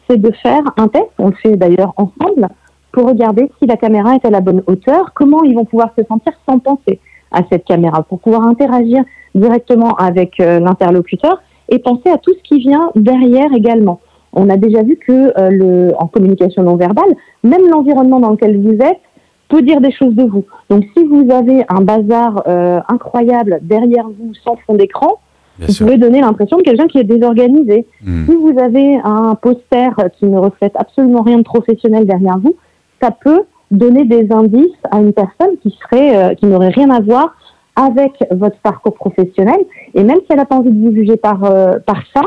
c'est 0.08 0.20
de 0.20 0.30
faire 0.42 0.62
un 0.76 0.88
test, 0.88 1.08
on 1.18 1.28
le 1.28 1.34
fait 1.34 1.56
d'ailleurs 1.56 1.94
ensemble, 1.96 2.48
pour 2.92 3.08
regarder 3.08 3.50
si 3.58 3.66
la 3.66 3.76
caméra 3.76 4.14
est 4.14 4.24
à 4.24 4.30
la 4.30 4.40
bonne 4.40 4.62
hauteur, 4.66 5.12
comment 5.14 5.42
ils 5.42 5.54
vont 5.54 5.64
pouvoir 5.64 5.90
se 5.98 6.04
sentir 6.04 6.32
sans 6.48 6.58
penser 6.58 7.00
à 7.32 7.40
cette 7.50 7.64
caméra, 7.64 8.02
pour 8.02 8.20
pouvoir 8.20 8.42
interagir 8.42 9.02
directement 9.34 9.94
avec 9.96 10.38
euh, 10.40 10.60
l'interlocuteur 10.60 11.42
et 11.68 11.78
penser 11.78 12.10
à 12.10 12.18
tout 12.18 12.32
ce 12.32 12.42
qui 12.48 12.60
vient 12.60 12.90
derrière 12.94 13.52
également. 13.52 14.00
On 14.32 14.48
a 14.50 14.56
déjà 14.56 14.82
vu 14.82 14.96
que 14.96 15.12
euh, 15.38 15.50
le, 15.50 15.92
en 15.98 16.06
communication 16.06 16.62
non 16.62 16.76
verbale, 16.76 17.14
même 17.42 17.68
l'environnement 17.68 18.20
dans 18.20 18.30
lequel 18.30 18.60
vous 18.60 18.74
êtes 18.74 19.00
peut 19.48 19.62
dire 19.62 19.80
des 19.80 19.92
choses 19.92 20.14
de 20.14 20.24
vous. 20.24 20.44
Donc 20.70 20.84
si 20.96 21.04
vous 21.04 21.30
avez 21.30 21.64
un 21.68 21.80
bazar 21.80 22.42
euh, 22.46 22.80
incroyable 22.88 23.58
derrière 23.62 24.06
vous 24.08 24.34
sans 24.44 24.56
fond 24.66 24.74
d'écran, 24.74 25.18
Bien 25.58 25.66
vous 25.68 25.72
sûr. 25.72 25.86
pouvez 25.86 25.98
donner 25.98 26.20
l'impression 26.20 26.56
de 26.58 26.62
quelqu'un 26.62 26.86
qui 26.88 26.98
est 26.98 27.04
désorganisé. 27.04 27.86
Hmm. 28.04 28.26
Si 28.26 28.34
vous 28.34 28.58
avez 28.58 28.96
un 29.04 29.34
poster 29.34 29.90
qui 30.18 30.26
ne 30.26 30.38
reflète 30.38 30.72
absolument 30.76 31.22
rien 31.22 31.38
de 31.38 31.42
professionnel 31.42 32.06
derrière 32.06 32.38
vous, 32.38 32.56
ça 33.00 33.10
peut 33.10 33.42
donner 33.70 34.04
des 34.04 34.28
indices 34.30 34.76
à 34.90 34.98
une 34.98 35.12
personne 35.12 35.56
qui 35.62 35.76
serait, 35.82 36.16
euh, 36.16 36.34
qui 36.34 36.46
n'aurait 36.46 36.70
rien 36.70 36.90
à 36.90 37.00
voir 37.00 37.36
avec 37.76 38.12
votre 38.30 38.58
parcours 38.58 38.94
professionnel. 38.94 39.58
Et 39.94 40.04
même 40.04 40.18
si 40.18 40.26
elle 40.30 40.36
n'a 40.36 40.44
pas 40.44 40.56
envie 40.56 40.70
de 40.70 40.80
vous 40.80 40.94
juger 40.94 41.16
par, 41.16 41.44
euh, 41.44 41.78
par 41.84 42.02
ça, 42.14 42.22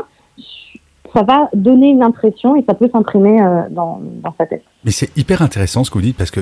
ça 1.14 1.24
va 1.24 1.50
donner 1.54 1.90
une 1.90 2.04
impression 2.04 2.56
et 2.56 2.66
ça 2.68 2.74
peut 2.74 2.90
s'imprimer 2.92 3.42
euh, 3.42 3.62
dans, 3.72 4.02
dans 4.22 4.34
sa 4.38 4.46
tête. 4.46 4.64
Mais 4.84 4.92
c'est 4.92 5.16
hyper 5.18 5.42
intéressant 5.42 5.84
ce 5.84 5.90
que 5.90 5.96
vous 5.96 6.04
dites 6.04 6.18
parce 6.18 6.32
que 6.32 6.42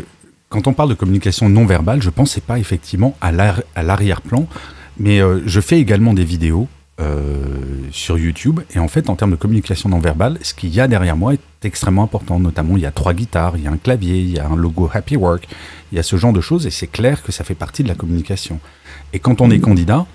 quand 0.50 0.68
on 0.68 0.74
parle 0.74 0.90
de 0.90 0.96
communication 0.96 1.50
non 1.50 1.66
verbale, 1.66 2.02
je 2.02 2.10
pensais 2.10 2.42
pas 2.42 2.60
effectivement 2.60 3.14
à 3.22 3.32
l'arrière-plan, 3.32 4.46
mais 4.98 5.22
euh, 5.22 5.42
je 5.46 5.62
fais 5.62 5.80
également 5.80 6.14
des 6.14 6.24
vidéos 6.24 6.68
euh, 7.02 7.36
sur 7.92 8.18
YouTube 8.18 8.62
et 8.74 8.80
en 8.80 8.88
fait 8.88 9.10
en 9.10 9.16
termes 9.16 9.32
de 9.32 9.36
communication 9.36 9.90
non 9.90 10.00
verbale, 10.00 10.38
ce 10.42 10.54
qu'il 10.54 10.74
y 10.74 10.80
a 10.80 10.88
derrière 10.88 11.18
moi 11.18 11.34
est 11.34 11.66
extrêmement 11.66 12.04
important. 12.04 12.40
Notamment, 12.40 12.78
il 12.78 12.84
y 12.84 12.86
a 12.86 12.92
trois 12.92 13.14
guitares, 13.14 13.58
il 13.58 13.64
y 13.64 13.68
a 13.68 13.72
un 13.72 13.78
clavier, 13.78 14.20
il 14.20 14.32
y 14.32 14.40
a 14.40 14.48
un 14.48 14.56
logo 14.56 14.90
Happy 14.94 15.18
Work, 15.18 15.48
il 15.92 15.96
y 15.96 16.00
a 16.00 16.04
ce 16.04 16.16
genre 16.16 16.34
de 16.34 16.42
choses 16.42 16.66
et 16.66 16.72
c'est 16.72 16.88
clair 16.88 17.22
que 17.24 17.32
ça 17.32 17.44
fait 17.44 17.56
partie 17.56 17.84
de 17.84 17.90
la 17.90 17.96
communication. 17.96 18.60
Et 19.12 19.20
quand 19.20 19.42
on 19.42 19.52
est 19.52 19.60
candidat, 19.60 20.06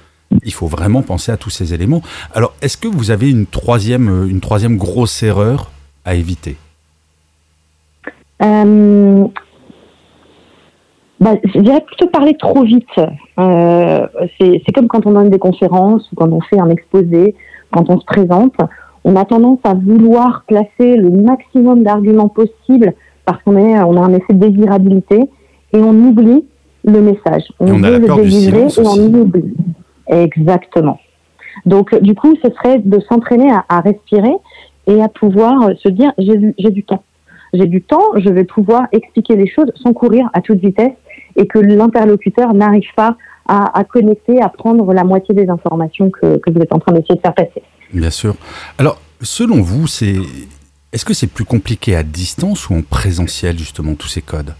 il 0.44 0.52
faut 0.52 0.68
vraiment 0.68 1.02
penser 1.02 1.32
à 1.32 1.36
tous 1.36 1.50
ces 1.50 1.74
éléments. 1.74 2.02
Alors, 2.34 2.54
est-ce 2.62 2.76
que 2.76 2.88
vous 2.88 3.10
avez 3.10 3.30
une 3.30 3.46
troisième, 3.46 4.08
euh, 4.08 4.28
une 4.28 4.40
troisième 4.40 4.76
grosse 4.76 5.22
erreur 5.22 5.70
à 6.04 6.14
éviter? 6.14 6.56
Bah, 11.20 11.34
Je 11.44 11.60
dirais 11.60 11.82
plutôt 11.82 12.06
parler 12.08 12.34
trop 12.38 12.62
vite. 12.62 12.88
Euh, 13.38 14.06
c'est 14.40 14.72
comme 14.74 14.88
quand 14.88 15.06
on 15.06 15.12
donne 15.12 15.30
des 15.30 15.38
conférences 15.38 16.10
ou 16.12 16.16
quand 16.16 16.32
on 16.32 16.40
fait 16.40 16.58
un 16.58 16.70
exposé, 16.70 17.34
quand 17.72 17.88
on 17.90 18.00
se 18.00 18.04
présente. 18.04 18.56
On 19.04 19.16
a 19.16 19.24
tendance 19.24 19.60
à 19.64 19.74
vouloir 19.74 20.44
placer 20.46 20.96
le 20.96 21.10
maximum 21.10 21.82
d'arguments 21.82 22.28
possibles 22.28 22.94
parce 23.24 23.42
qu'on 23.42 23.56
on 23.56 23.96
a 23.96 24.00
un 24.00 24.12
effet 24.12 24.34
de 24.34 24.46
désirabilité 24.46 25.20
et 25.72 25.78
on 25.78 25.94
oublie 25.94 26.44
le 26.84 27.00
message. 27.00 27.44
On, 27.60 27.66
veut 27.66 27.98
le 27.98 28.22
délivrer 28.22 28.66
et 28.66 28.80
on 28.84 29.14
oublie. 29.14 29.54
Exactement. 30.08 30.98
Donc, 31.66 31.94
du 32.02 32.14
coup, 32.14 32.34
ce 32.42 32.50
serait 32.50 32.78
de 32.78 33.00
s'entraîner 33.08 33.50
à, 33.68 33.80
respirer 33.80 34.34
et 34.86 35.02
à 35.02 35.08
pouvoir 35.08 35.70
se 35.78 35.88
dire 35.88 36.12
j'ai 36.18 36.70
du 36.70 36.84
temps. 36.84 37.02
J'ai 37.52 37.66
du 37.66 37.82
temps, 37.82 38.16
je 38.16 38.28
vais 38.30 38.44
pouvoir 38.44 38.86
expliquer 38.92 39.36
les 39.36 39.48
choses 39.48 39.70
sans 39.82 39.92
courir 39.92 40.30
à 40.32 40.40
toute 40.40 40.60
vitesse 40.60 40.92
et 41.36 41.46
que 41.46 41.58
l'interlocuteur 41.58 42.54
n'arrive 42.54 42.88
pas 42.96 43.16
à, 43.46 43.82
connecter, 43.82 44.40
à 44.40 44.48
prendre 44.48 44.92
la 44.92 45.02
moitié 45.02 45.34
des 45.34 45.48
informations 45.48 46.08
que, 46.08 46.36
que 46.36 46.50
vous 46.50 46.60
êtes 46.60 46.72
en 46.72 46.78
train 46.78 46.92
d'essayer 46.92 47.16
de 47.16 47.20
faire 47.20 47.34
passer. 47.34 47.62
Bien 47.92 48.10
sûr. 48.10 48.36
Alors, 48.78 49.00
selon 49.22 49.60
vous, 49.60 49.88
c'est 49.88 50.14
est-ce 50.92 51.04
que 51.04 51.14
c'est 51.14 51.26
plus 51.26 51.44
compliqué 51.44 51.96
à 51.96 52.02
distance 52.02 52.68
ou 52.68 52.74
en 52.74 52.82
présentiel, 52.82 53.58
justement, 53.58 53.94
tous 53.94 54.08
ces 54.08 54.22
codes? 54.22 54.54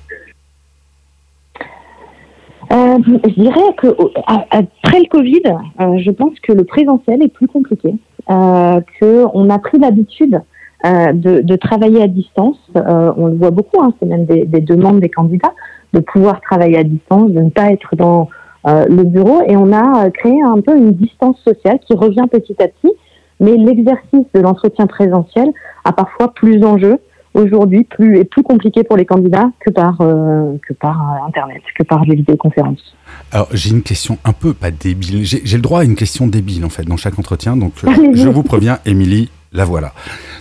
Euh, 2.73 2.99
je 3.25 3.41
dirais 3.41 3.75
que 3.79 3.89
après 4.27 5.01
le 5.01 5.09
Covid, 5.09 5.43
euh, 5.81 5.99
je 5.99 6.11
pense 6.13 6.39
que 6.41 6.53
le 6.53 6.65
présentiel 6.65 7.21
est 7.21 7.29
plus 7.29 7.49
compliqué, 7.49 7.95
euh, 8.31 8.81
que 9.01 9.25
on 9.35 9.51
a 9.51 9.59
pris 9.59 9.79
l'habitude 9.81 10.41
euh, 10.87 11.13
de, 11.13 11.41
de, 11.41 11.57
travailler 11.57 12.01
à 12.01 12.07
distance. 12.07 12.59
On 12.77 13.27
le 13.27 13.35
voit 13.35 13.51
beaucoup, 13.51 13.83
hein, 13.83 13.93
c'est 13.99 14.07
même 14.07 14.25
des, 14.25 14.45
des, 14.45 14.61
demandes 14.61 15.01
des 15.01 15.09
candidats 15.09 15.53
de 15.93 16.01
pouvoir 16.01 16.41
travailler 16.41 16.79
à 16.79 16.85
distance, 16.85 17.31
de 17.31 17.41
ne 17.41 17.51
pas 17.51 17.73
être 17.73 17.97
dans 17.97 18.29
le 18.67 19.05
bureau, 19.05 19.41
et 19.49 19.57
on 19.57 19.73
a 19.73 20.11
créé 20.11 20.41
un 20.43 20.61
peu 20.61 20.77
une 20.77 20.93
distance 20.93 21.39
sociale 21.43 21.79
qui 21.81 21.95
revient 21.95 22.27
petit 22.31 22.57
à 22.63 22.69
petit. 22.69 22.93
Mais 23.41 23.57
l'exercice 23.57 24.27
de 24.35 24.41
l'entretien 24.41 24.87
présentiel 24.87 25.51
a 25.85 25.93
parfois 25.93 26.35
plus 26.35 26.59
d'enjeux 26.59 26.99
aujourd'hui 27.35 27.85
plus 27.85 28.19
est 28.19 28.25
plus 28.25 28.43
compliqué 28.43 28.83
pour 28.83 28.97
les 28.97 29.07
candidats 29.07 29.51
que 29.61 29.71
par 29.71 30.01
euh, 30.01 30.57
que 30.67 30.75
par 30.75 31.01
euh, 31.01 31.27
internet, 31.27 31.63
que 31.77 31.83
par 31.83 32.05
les 32.05 32.17
vidéoconférences. 32.17 32.97
Alors 33.33 33.49
j'ai 33.53 33.71
une 33.71 33.83
question 33.83 34.19
un 34.25 34.33
peu 34.33 34.53
pas 34.53 34.71
débile. 34.71 35.25
J'ai 35.25 35.57
le 35.57 35.63
droit 35.63 35.81
à 35.81 35.85
une 35.85 35.97
question 35.97 36.27
débile 36.27 36.65
en 36.65 36.69
fait 36.69 36.85
dans 36.85 36.97
chaque 36.97 37.19
entretien, 37.19 37.57
donc 37.57 37.73
euh, 37.85 37.91
je 38.15 38.29
vous 38.29 38.43
préviens, 38.43 38.79
Émilie, 38.85 39.31
la 39.53 39.65
voilà. 39.65 39.93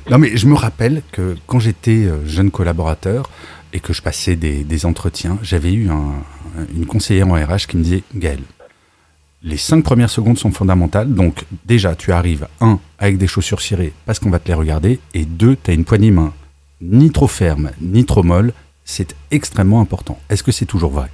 Non 0.10 0.18
mais 0.18 0.36
je 0.36 0.48
me 0.48 0.56
rappelle 0.56 1.01
que 1.12 1.36
quand 1.46 1.60
j'étais 1.60 2.08
jeune 2.25 2.51
collaborateur 2.51 3.29
et 3.73 3.79
que 3.79 3.93
je 3.93 4.01
passais 4.01 4.35
des, 4.35 4.85
entretiens, 4.85 5.38
j'avais 5.41 5.73
eu 5.73 5.89
un, 5.89 6.13
une 6.75 6.85
conseillère 6.85 7.27
en 7.27 7.33
RH 7.33 7.67
qui 7.67 7.77
me 7.77 7.83
disait 7.83 8.03
Gaël, 8.15 8.39
les 9.43 9.57
cinq 9.57 9.83
premières 9.83 10.09
secondes 10.09 10.38
sont 10.38 10.51
fondamentales. 10.51 11.13
Donc, 11.13 11.45
déjà, 11.65 11.95
tu 11.95 12.11
arrives, 12.11 12.47
un, 12.59 12.79
avec 12.97 13.17
des 13.17 13.27
chaussures 13.27 13.61
cirées 13.61 13.93
parce 14.05 14.19
qu'on 14.19 14.29
va 14.29 14.39
te 14.39 14.47
les 14.47 14.53
regarder, 14.53 14.99
et 15.13 15.25
deux, 15.25 15.55
tu 15.61 15.71
as 15.71 15.73
une 15.73 15.85
poignée 15.85 16.11
main 16.11 16.33
ni 16.81 17.11
trop 17.11 17.27
ferme, 17.27 17.71
ni 17.81 18.05
trop 18.05 18.23
molle, 18.23 18.53
c'est 18.85 19.15
extrêmement 19.31 19.81
important. 19.81 20.17
Est-ce 20.29 20.43
que 20.43 20.51
c'est 20.51 20.65
toujours 20.65 20.91
vrai? 20.91 21.07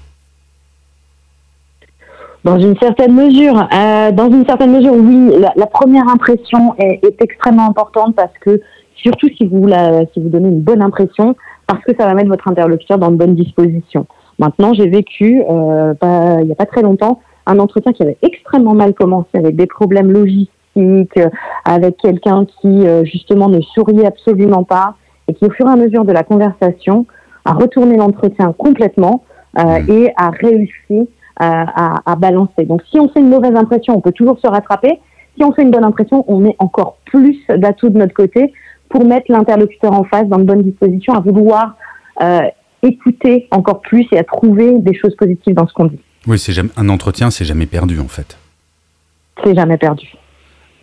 Dans 2.43 2.59
une 2.59 2.77
certaine 2.77 3.13
mesure, 3.15 3.67
euh, 3.73 4.11
dans 4.11 4.29
une 4.29 4.45
certaine 4.45 4.71
mesure, 4.71 4.93
oui. 4.93 5.31
La, 5.55 5.65
première 5.65 6.07
impression 6.07 6.75
est, 6.77 7.01
extrêmement 7.19 7.67
importante 7.67 8.15
parce 8.15 8.33
que, 8.39 8.61
surtout 8.95 9.27
si 9.35 9.47
vous 9.47 9.65
la, 9.65 10.05
si 10.13 10.19
vous 10.19 10.29
donnez 10.29 10.49
une 10.49 10.61
bonne 10.61 10.83
impression, 10.83 11.35
parce 11.67 11.83
que 11.83 11.95
ça 11.97 12.05
va 12.05 12.13
mettre 12.13 12.29
votre 12.29 12.47
interlocuteur 12.47 12.97
dans 12.97 13.11
de 13.11 13.15
bonnes 13.15 13.35
dispositions. 13.35 14.05
Maintenant, 14.39 14.73
j'ai 14.73 14.87
vécu, 14.87 15.43
euh, 15.49 15.93
il 16.41 16.45
n'y 16.45 16.51
a 16.51 16.55
pas 16.55 16.65
très 16.65 16.81
longtemps, 16.81 17.19
un 17.45 17.59
entretien 17.59 17.93
qui 17.93 18.03
avait 18.03 18.17
extrêmement 18.21 18.73
mal 18.73 18.93
commencé 18.93 19.29
avec 19.33 19.55
des 19.55 19.67
problèmes 19.67 20.11
logistiques, 20.11 21.19
avec 21.63 21.97
quelqu'un 21.97 22.45
qui 22.45 22.87
euh, 22.87 23.03
justement 23.05 23.49
ne 23.49 23.61
souriait 23.61 24.05
absolument 24.05 24.63
pas, 24.63 24.95
et 25.27 25.33
qui, 25.33 25.45
au 25.45 25.49
fur 25.49 25.67
et 25.67 25.71
à 25.71 25.75
mesure 25.75 26.05
de 26.05 26.11
la 26.11 26.23
conversation, 26.23 27.05
a 27.45 27.53
retourné 27.53 27.97
l'entretien 27.97 28.53
complètement 28.57 29.23
euh, 29.57 29.63
mmh. 29.63 29.91
et 29.91 30.13
a 30.17 30.29
réussi 30.31 30.69
euh, 30.91 31.05
à, 31.39 32.01
à, 32.05 32.15
balancer. 32.15 32.65
Donc, 32.65 32.81
si 32.89 32.99
on 32.99 33.09
fait 33.09 33.19
une 33.19 33.29
mauvaise 33.29 33.55
impression, 33.55 33.95
on 33.95 34.01
peut 34.01 34.11
toujours 34.11 34.39
se 34.39 34.47
rattraper. 34.47 34.99
Si 35.37 35.43
on 35.43 35.51
fait 35.51 35.63
une 35.63 35.71
bonne 35.71 35.83
impression, 35.83 36.23
on 36.27 36.39
met 36.39 36.55
encore 36.59 36.97
plus 37.05 37.37
d'atouts 37.49 37.89
de 37.89 37.97
notre 37.97 38.13
côté 38.13 38.53
pour 38.89 39.05
mettre 39.05 39.31
l'interlocuteur 39.31 39.93
en 39.93 40.03
face 40.03 40.27
dans 40.27 40.37
de 40.37 40.43
bonnes 40.43 40.63
dispositions, 40.63 41.13
à 41.13 41.19
vouloir 41.19 41.75
euh, 42.21 42.41
écouter 42.83 43.47
encore 43.51 43.81
plus 43.81 44.07
et 44.11 44.17
à 44.17 44.23
trouver 44.23 44.79
des 44.79 44.93
choses 44.93 45.15
positives 45.15 45.53
dans 45.53 45.67
ce 45.67 45.73
qu'on 45.73 45.85
dit. 45.85 45.99
Oui, 46.27 46.39
c'est 46.39 46.53
jamais, 46.53 46.69
un 46.77 46.89
entretien, 46.89 47.29
c'est 47.31 47.45
jamais 47.45 47.65
perdu 47.65 47.99
en 47.99 48.07
fait. 48.07 48.37
C'est 49.43 49.55
jamais 49.55 49.77
perdu. 49.77 50.13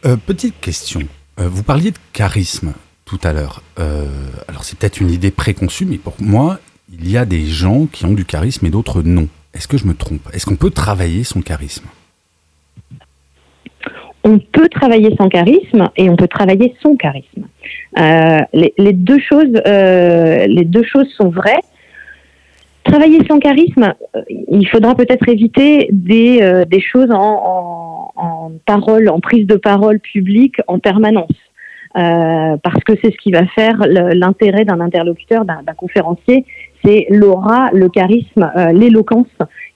Euh, 0.04 0.16
petite 0.16 0.60
question. 0.60 1.00
Euh, 1.40 1.48
vous 1.48 1.62
parliez 1.62 1.90
de 1.90 1.98
charisme 2.12 2.72
tout 3.04 3.20
à 3.24 3.32
l'heure. 3.32 3.62
Alors 4.48 4.64
c'est 4.64 4.78
peut-être 4.78 5.00
une 5.00 5.10
idée 5.10 5.30
préconçue, 5.30 5.84
mais 5.84 5.98
pour 5.98 6.14
moi, 6.18 6.58
il 6.90 7.10
y 7.10 7.18
a 7.18 7.24
des 7.24 7.44
gens 7.44 7.86
qui 7.86 8.06
ont 8.06 8.14
du 8.14 8.24
charisme 8.24 8.64
et 8.66 8.70
d'autres 8.70 9.02
non. 9.02 9.28
Est-ce 9.54 9.68
que 9.68 9.76
je 9.76 9.86
me 9.86 9.94
trompe? 9.94 10.28
Est-ce 10.32 10.46
qu'on 10.46 10.56
peut 10.56 10.70
travailler 10.70 11.24
son 11.24 11.42
charisme? 11.42 11.84
On 14.24 14.38
peut 14.38 14.68
travailler 14.68 15.14
son 15.18 15.28
charisme 15.28 15.88
et 15.96 16.08
on 16.08 16.16
peut 16.16 16.28
travailler 16.28 16.74
son 16.80 16.96
charisme. 16.96 17.46
Euh, 17.98 18.38
les, 18.52 18.92
deux 18.92 19.18
choses, 19.18 19.60
euh, 19.66 20.46
les 20.46 20.64
deux 20.64 20.84
choses 20.84 21.08
sont 21.16 21.30
vraies. 21.30 21.60
Travailler 22.84 23.20
son 23.28 23.38
charisme, 23.38 23.94
il 24.28 24.66
faudra 24.68 24.94
peut-être 24.94 25.28
éviter 25.28 25.88
des, 25.92 26.66
choses 26.80 27.10
en, 27.12 28.52
parole, 28.66 29.08
en 29.08 29.20
prise 29.20 29.46
de 29.46 29.56
parole 29.56 30.00
publique 30.00 30.56
en 30.66 30.78
permanence. 30.78 31.30
Euh, 31.94 32.56
parce 32.62 32.82
que 32.84 32.94
c'est 33.02 33.12
ce 33.12 33.18
qui 33.18 33.30
va 33.32 33.46
faire 33.48 33.76
l'intérêt 33.86 34.64
d'un 34.64 34.80
interlocuteur, 34.80 35.44
d'un 35.44 35.62
conférencier, 35.76 36.46
c'est 36.82 37.06
l'aura, 37.10 37.70
le 37.72 37.88
charisme, 37.90 38.50
euh, 38.56 38.72
l'éloquence 38.72 39.28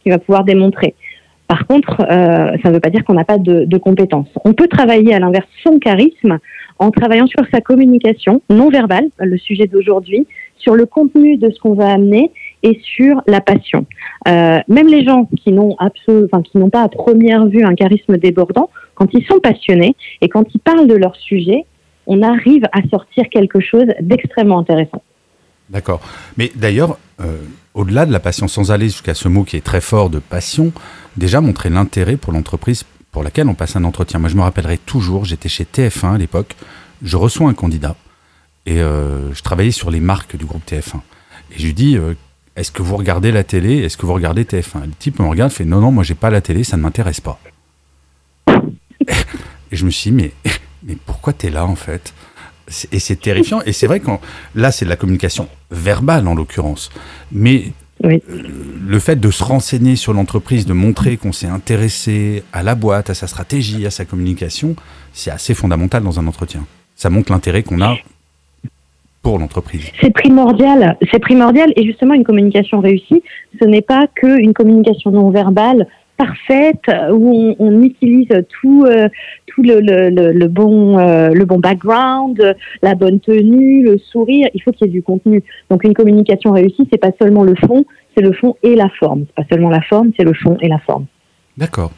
qu'il 0.02 0.12
va 0.12 0.18
pouvoir 0.18 0.44
démontrer. 0.44 0.94
Par 1.48 1.66
contre, 1.66 2.00
euh, 2.00 2.56
ça 2.62 2.68
ne 2.68 2.74
veut 2.74 2.80
pas 2.80 2.90
dire 2.90 3.04
qu'on 3.04 3.14
n'a 3.14 3.24
pas 3.24 3.38
de, 3.38 3.64
de, 3.64 3.78
compétences. 3.78 4.28
On 4.44 4.52
peut 4.52 4.66
travailler 4.66 5.14
à 5.14 5.18
l'inverse 5.18 5.46
son 5.62 5.78
charisme 5.78 6.38
en 6.78 6.90
travaillant 6.90 7.26
sur 7.26 7.44
sa 7.52 7.60
communication 7.60 8.42
non 8.50 8.68
verbale, 8.68 9.06
le 9.18 9.38
sujet 9.38 9.66
d'aujourd'hui, 9.66 10.26
sur 10.56 10.74
le 10.74 10.86
contenu 10.86 11.36
de 11.36 11.50
ce 11.50 11.60
qu'on 11.60 11.74
va 11.74 11.92
amener 11.92 12.32
et 12.62 12.80
sur 12.82 13.22
la 13.26 13.40
passion. 13.40 13.86
Euh, 14.28 14.58
même 14.68 14.88
les 14.88 15.04
gens 15.04 15.28
qui 15.42 15.52
n'ont 15.52 15.76
enfin, 15.78 16.42
qui 16.42 16.58
n'ont 16.58 16.70
pas 16.70 16.82
à 16.82 16.88
première 16.88 17.46
vue 17.46 17.64
un 17.64 17.74
charisme 17.74 18.16
débordant, 18.18 18.70
quand 18.94 19.08
ils 19.12 19.24
sont 19.26 19.38
passionnés 19.38 19.94
et 20.20 20.28
quand 20.28 20.44
ils 20.54 20.60
parlent 20.60 20.88
de 20.88 20.96
leur 20.96 21.14
sujet, 21.16 21.64
on 22.06 22.22
arrive 22.22 22.64
à 22.72 22.80
sortir 22.90 23.28
quelque 23.30 23.60
chose 23.60 23.86
d'extrêmement 24.00 24.58
intéressant. 24.58 25.02
D'accord. 25.70 26.00
Mais 26.36 26.52
d'ailleurs, 26.54 26.98
euh, 27.20 27.38
au-delà 27.74 28.06
de 28.06 28.12
la 28.12 28.20
passion, 28.20 28.48
sans 28.48 28.70
aller 28.70 28.86
jusqu'à 28.86 29.14
ce 29.14 29.28
mot 29.28 29.44
qui 29.44 29.56
est 29.56 29.64
très 29.64 29.80
fort 29.80 30.10
de 30.10 30.18
passion, 30.18 30.72
déjà 31.16 31.40
montrer 31.40 31.70
l'intérêt 31.70 32.16
pour 32.16 32.32
l'entreprise 32.32 32.84
pour 33.10 33.22
laquelle 33.22 33.48
on 33.48 33.54
passe 33.54 33.76
un 33.76 33.84
entretien. 33.84 34.20
Moi, 34.20 34.28
je 34.28 34.36
me 34.36 34.42
rappellerai 34.42 34.78
toujours, 34.78 35.24
j'étais 35.24 35.48
chez 35.48 35.64
TF1 35.64 36.14
à 36.14 36.18
l'époque, 36.18 36.54
je 37.02 37.16
reçois 37.16 37.48
un 37.48 37.54
candidat 37.54 37.96
et 38.66 38.80
euh, 38.80 39.32
je 39.32 39.42
travaillais 39.42 39.70
sur 39.70 39.90
les 39.90 40.00
marques 40.00 40.36
du 40.36 40.44
groupe 40.44 40.62
TF1. 40.66 41.00
Et 41.52 41.58
je 41.58 41.66
lui 41.66 41.74
dis, 41.74 41.96
euh, 41.96 42.14
est-ce 42.56 42.70
que 42.70 42.82
vous 42.82 42.96
regardez 42.96 43.32
la 43.32 43.44
télé? 43.44 43.78
Est-ce 43.78 43.96
que 43.96 44.06
vous 44.06 44.14
regardez 44.14 44.44
TF1 44.44 44.84
Le 44.84 44.92
type 44.98 45.18
me 45.18 45.26
regarde, 45.26 45.50
fait, 45.50 45.64
non, 45.64 45.80
non, 45.80 45.90
moi, 45.90 46.04
j'ai 46.04 46.14
pas 46.14 46.30
la 46.30 46.40
télé, 46.40 46.64
ça 46.64 46.76
ne 46.76 46.82
m'intéresse 46.82 47.20
pas. 47.20 47.40
et 48.48 48.56
je 49.72 49.84
me 49.84 49.90
suis 49.90 50.10
dit, 50.10 50.16
mais 50.16 50.32
mais 50.86 50.96
pourquoi 51.04 51.32
tu 51.32 51.46
es 51.46 51.50
là 51.50 51.66
en 51.66 51.76
fait? 51.76 52.14
Et 52.92 52.98
c'est 52.98 53.20
terrifiant. 53.20 53.60
Et 53.66 53.72
c'est 53.72 53.86
vrai 53.86 54.00
que 54.00 54.10
là, 54.54 54.72
c'est 54.72 54.84
de 54.84 54.90
la 54.90 54.96
communication 54.96 55.48
verbale 55.70 56.26
en 56.26 56.34
l'occurrence. 56.34 56.90
Mais 57.30 57.72
euh, 58.04 58.18
le 58.86 58.98
fait 58.98 59.16
de 59.16 59.30
se 59.30 59.42
renseigner 59.42 59.96
sur 59.96 60.12
l'entreprise, 60.12 60.66
de 60.66 60.72
montrer 60.72 61.16
qu'on 61.16 61.32
s'est 61.32 61.46
intéressé 61.46 62.42
à 62.52 62.62
la 62.62 62.74
boîte, 62.74 63.10
à 63.10 63.14
sa 63.14 63.26
stratégie, 63.26 63.86
à 63.86 63.90
sa 63.90 64.04
communication, 64.04 64.76
c'est 65.12 65.30
assez 65.30 65.54
fondamental 65.54 66.02
dans 66.02 66.20
un 66.20 66.26
entretien. 66.26 66.66
Ça 66.94 67.08
montre 67.08 67.32
l'intérêt 67.32 67.62
qu'on 67.62 67.80
a 67.80 67.96
pour 69.22 69.38
l'entreprise. 69.38 69.86
C'est 70.00 70.12
primordial, 70.12 70.96
c'est 71.10 71.18
primordial. 71.18 71.72
Et 71.76 71.84
justement, 71.84 72.14
une 72.14 72.24
communication 72.24 72.80
réussie, 72.80 73.22
ce 73.60 73.64
n'est 73.64 73.82
pas 73.82 74.06
qu'une 74.14 74.52
communication 74.52 75.10
non 75.10 75.30
verbale 75.30 75.86
parfaite 76.16 76.82
où 77.12 77.54
on, 77.58 77.82
utilise 77.82 78.28
tout 78.60 78.84
euh, 78.86 79.08
tout 79.46 79.62
le, 79.62 79.80
le, 79.80 80.32
le 80.32 80.48
bon 80.48 80.98
euh, 80.98 81.30
le 81.30 81.44
bon 81.44 81.58
background, 81.58 82.56
la 82.82 82.94
bonne 82.94 83.20
tenue, 83.20 83.84
le 83.84 83.98
sourire. 83.98 84.48
Il 84.54 84.62
faut 84.62 84.72
qu'il 84.72 84.86
y 84.86 84.90
ait 84.90 84.92
du 84.92 85.02
contenu. 85.02 85.42
Donc 85.70 85.84
une 85.84 85.94
communication 85.94 86.52
réussie, 86.52 86.88
c'est 86.90 87.00
pas 87.00 87.12
seulement 87.20 87.42
le 87.42 87.54
fond, 87.54 87.84
c'est 88.16 88.22
le 88.22 88.32
fond 88.32 88.56
et 88.62 88.74
la 88.74 88.88
forme. 88.98 89.24
C'est 89.26 89.44
pas 89.44 89.48
seulement 89.50 89.70
la 89.70 89.82
forme, 89.82 90.12
c'est 90.16 90.24
le 90.24 90.34
fond 90.34 90.56
et 90.60 90.68
la 90.68 90.78
forme. 90.78 91.06
D'accord. 91.56 91.92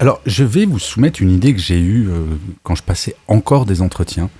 Alors 0.00 0.20
je 0.26 0.44
vais 0.44 0.64
vous 0.64 0.78
soumettre 0.78 1.20
une 1.20 1.30
idée 1.30 1.52
que 1.52 1.60
j'ai 1.60 1.78
eue 1.78 2.08
euh, 2.08 2.24
quand 2.62 2.74
je 2.74 2.82
passais 2.82 3.14
encore 3.28 3.66
des 3.66 3.82
entretiens 3.82 4.30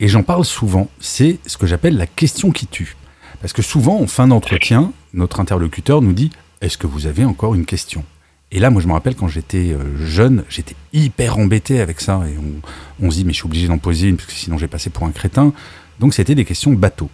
et 0.00 0.08
j'en 0.08 0.22
parle 0.22 0.44
souvent. 0.44 0.88
C'est 1.00 1.38
ce 1.46 1.56
que 1.56 1.66
j'appelle 1.66 1.96
la 1.96 2.06
question 2.06 2.50
qui 2.50 2.66
tue. 2.66 2.96
Parce 3.40 3.52
que 3.52 3.62
souvent, 3.62 4.00
en 4.00 4.06
fin 4.06 4.26
d'entretien, 4.28 4.92
notre 5.12 5.40
interlocuteur 5.40 6.00
nous 6.00 6.14
dit 6.14 6.30
Est-ce 6.62 6.78
que 6.78 6.86
vous 6.86 7.06
avez 7.06 7.24
encore 7.24 7.54
une 7.54 7.66
question? 7.66 8.04
Et 8.52 8.60
là, 8.60 8.70
moi, 8.70 8.80
je 8.80 8.86
me 8.86 8.92
rappelle 8.92 9.16
quand 9.16 9.28
j'étais 9.28 9.72
euh, 9.72 10.06
jeune, 10.06 10.44
j'étais 10.48 10.76
hyper 10.92 11.38
embêté 11.38 11.80
avec 11.80 12.00
ça. 12.00 12.22
Et 12.28 12.38
on, 12.38 13.06
on 13.06 13.10
se 13.10 13.16
dit 13.16 13.24
Mais 13.24 13.32
je 13.32 13.38
suis 13.38 13.46
obligé 13.46 13.66
d'en 13.66 13.78
poser 13.78 14.08
une, 14.08 14.16
parce 14.16 14.28
que 14.28 14.34
sinon 14.34 14.58
j'ai 14.58 14.68
passé 14.68 14.90
pour 14.90 15.06
un 15.06 15.10
crétin. 15.10 15.52
Donc, 16.00 16.14
c'était 16.14 16.34
des 16.34 16.44
questions 16.44 16.72
bateau. 16.72 17.10